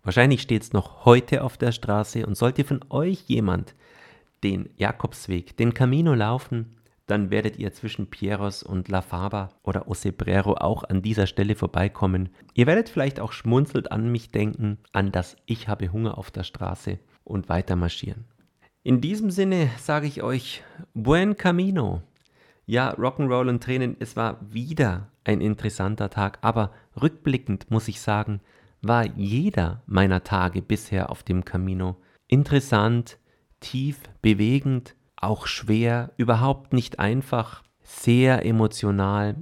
Wahrscheinlich 0.02 0.42
steht 0.42 0.62
es 0.62 0.72
noch 0.72 1.04
heute 1.04 1.42
auf 1.42 1.56
der 1.56 1.72
Straße 1.72 2.26
und 2.26 2.36
sollte 2.36 2.64
von 2.64 2.84
euch 2.90 3.24
jemand 3.26 3.74
den 4.44 4.70
Jakobsweg, 4.76 5.56
den 5.56 5.74
Camino 5.74 6.14
laufen, 6.14 6.76
dann 7.06 7.30
werdet 7.30 7.58
ihr 7.58 7.72
zwischen 7.72 8.08
Pieros 8.08 8.62
und 8.62 8.88
La 8.88 9.00
Faba 9.00 9.50
oder 9.62 9.88
Osebrero 9.88 10.54
auch 10.54 10.84
an 10.84 11.02
dieser 11.02 11.26
Stelle 11.26 11.54
vorbeikommen. 11.54 12.30
Ihr 12.54 12.66
werdet 12.66 12.88
vielleicht 12.88 13.20
auch 13.20 13.32
schmunzelt 13.32 13.92
an 13.92 14.10
mich 14.10 14.30
denken, 14.30 14.78
an 14.92 15.12
das 15.12 15.36
Ich 15.46 15.68
habe 15.68 15.92
Hunger 15.92 16.18
auf 16.18 16.30
der 16.30 16.42
Straße 16.42 16.98
und 17.24 17.48
weiter 17.48 17.76
marschieren. 17.76 18.24
In 18.82 19.00
diesem 19.00 19.30
Sinne 19.30 19.70
sage 19.78 20.06
ich 20.06 20.22
euch 20.22 20.62
Buen 20.94 21.36
Camino. 21.36 22.02
Ja, 22.66 22.92
Rock'n'Roll 22.94 23.48
und 23.48 23.62
Tränen, 23.62 23.96
es 24.00 24.16
war 24.16 24.38
wieder 24.52 25.10
ein 25.24 25.40
interessanter 25.40 26.10
Tag, 26.10 26.38
aber 26.42 26.72
rückblickend 27.00 27.70
muss 27.70 27.86
ich 27.88 28.00
sagen, 28.00 28.40
war 28.82 29.06
jeder 29.16 29.82
meiner 29.86 30.24
Tage 30.24 30.62
bisher 30.62 31.10
auf 31.10 31.22
dem 31.22 31.44
Camino 31.44 31.96
interessant, 32.28 33.18
tief, 33.60 34.00
bewegend, 34.22 34.95
auch 35.16 35.46
schwer, 35.46 36.12
überhaupt 36.16 36.72
nicht 36.72 36.98
einfach, 36.98 37.62
sehr 37.82 38.44
emotional. 38.44 39.36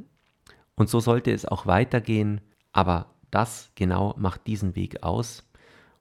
Und 0.74 0.88
so 0.88 1.00
sollte 1.00 1.32
es 1.32 1.46
auch 1.46 1.66
weitergehen, 1.66 2.40
aber 2.72 3.14
das 3.30 3.70
genau 3.74 4.14
macht 4.16 4.46
diesen 4.46 4.76
Weg 4.76 5.02
aus. 5.02 5.48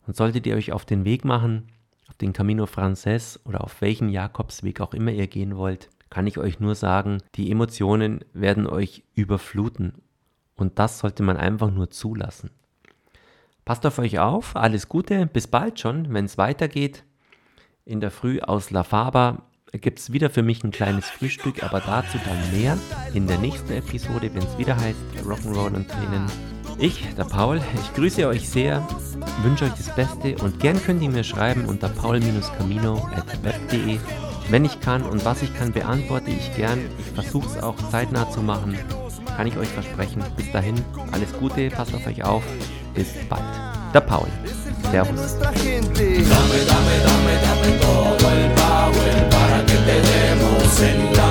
Und 0.06 0.16
solltet 0.16 0.46
ihr 0.46 0.56
euch 0.56 0.72
auf 0.72 0.86
den 0.86 1.06
Weg 1.06 1.26
machen, 1.26 1.68
auf 2.10 2.18
den 2.18 2.34
Camino 2.34 2.66
Frances 2.66 3.40
oder 3.46 3.64
auf 3.64 3.82
welchen 3.82 4.10
Jakobsweg 4.10 4.82
auch 4.82 4.94
immer 4.94 5.12
ihr 5.12 5.28
gehen 5.28 5.56
wollt, 5.56 5.90
kann 6.10 6.28
ich 6.28 6.38
euch 6.38 6.60
nur 6.60 6.76
sagen, 6.76 7.20
die 7.36 7.50
Emotionen 7.50 8.24
werden 8.34 8.68
euch 8.68 9.04
überfluten. 9.16 9.94
Und 10.56 10.78
das 10.78 11.00
sollte 11.00 11.24
man 11.24 11.38
einfach 11.38 11.72
nur 11.72 11.90
zulassen. 11.90 12.52
Passt 13.66 13.86
auf 13.86 13.98
euch 13.98 14.20
auf, 14.20 14.56
alles 14.56 14.90
Gute, 14.90 15.26
bis 15.26 15.48
bald 15.48 15.80
schon, 15.80 16.14
wenn 16.14 16.26
es 16.26 16.38
weitergeht. 16.38 17.04
In 17.86 18.00
der 18.02 18.12
Früh 18.12 18.42
aus 18.42 18.70
La 18.70 18.84
Faba 18.84 19.48
gibt 19.80 20.00
es 20.00 20.14
wieder 20.14 20.30
für 20.30 20.44
mich 20.44 20.64
ein 20.64 20.72
kleines 20.72 21.10
Frühstück, 21.10 21.64
aber 21.64 21.80
dazu 21.80 22.20
dann 22.26 22.60
mehr 22.60 22.78
in 23.14 23.28
der 23.28 23.40
nächsten 23.40 23.74
Episode, 23.74 24.30
wenn 24.34 24.44
es 24.44 24.58
wieder 24.58 24.76
heißt 24.76 24.98
Rock'n'Roll 25.26 25.76
und 25.76 25.90
Tränen. 25.90 26.26
Ich, 26.78 27.08
der 27.16 27.26
Paul, 27.26 27.62
ich 27.76 27.94
grüße 27.94 28.28
euch 28.28 28.50
sehr, 28.50 28.88
wünsche 29.42 29.66
euch 29.66 29.74
das 29.74 29.94
Beste 29.96 30.36
und 30.44 30.60
gern 30.60 30.82
könnt 30.82 31.02
ihr 31.02 31.10
mir 31.10 31.24
schreiben 31.24 31.66
unter 31.66 31.90
paul-camino.web.de. 31.90 34.00
Wenn 34.50 34.66
ich 34.66 34.80
kann 34.80 35.04
und 35.04 35.26
was 35.26 35.42
ich 35.42 35.54
kann, 35.56 35.72
beantworte 35.72 36.32
ich 36.32 36.56
gern. 36.56 36.80
Ich 37.00 37.06
versuche 37.06 37.48
es 37.48 37.64
auch 37.64 37.78
zeitnah 37.90 38.30
zu 38.30 38.42
machen, 38.42 38.78
kann 39.36 39.48
ich 39.48 39.58
euch 39.58 39.70
versprechen. 39.70 40.24
Bis 40.36 40.52
dahin, 40.52 40.76
alles 41.12 41.34
Gute, 41.40 41.70
passt 41.70 41.96
auf 41.96 42.06
euch 42.06 42.24
auf, 42.24 42.44
bis 42.94 43.08
bald. 43.30 43.44
Der 43.94 44.02
Paul. 44.02 44.28
Servus. 44.94 45.40
Dame, 45.40 46.22
dame, 46.30 46.60
dame, 46.70 47.34
dame 47.42 47.70
todo 47.82 48.30
el 48.30 48.52
power 48.52 49.30
para 49.32 49.66
que 49.66 49.74
te 49.74 49.98
demos 50.00 50.82
en 50.82 51.23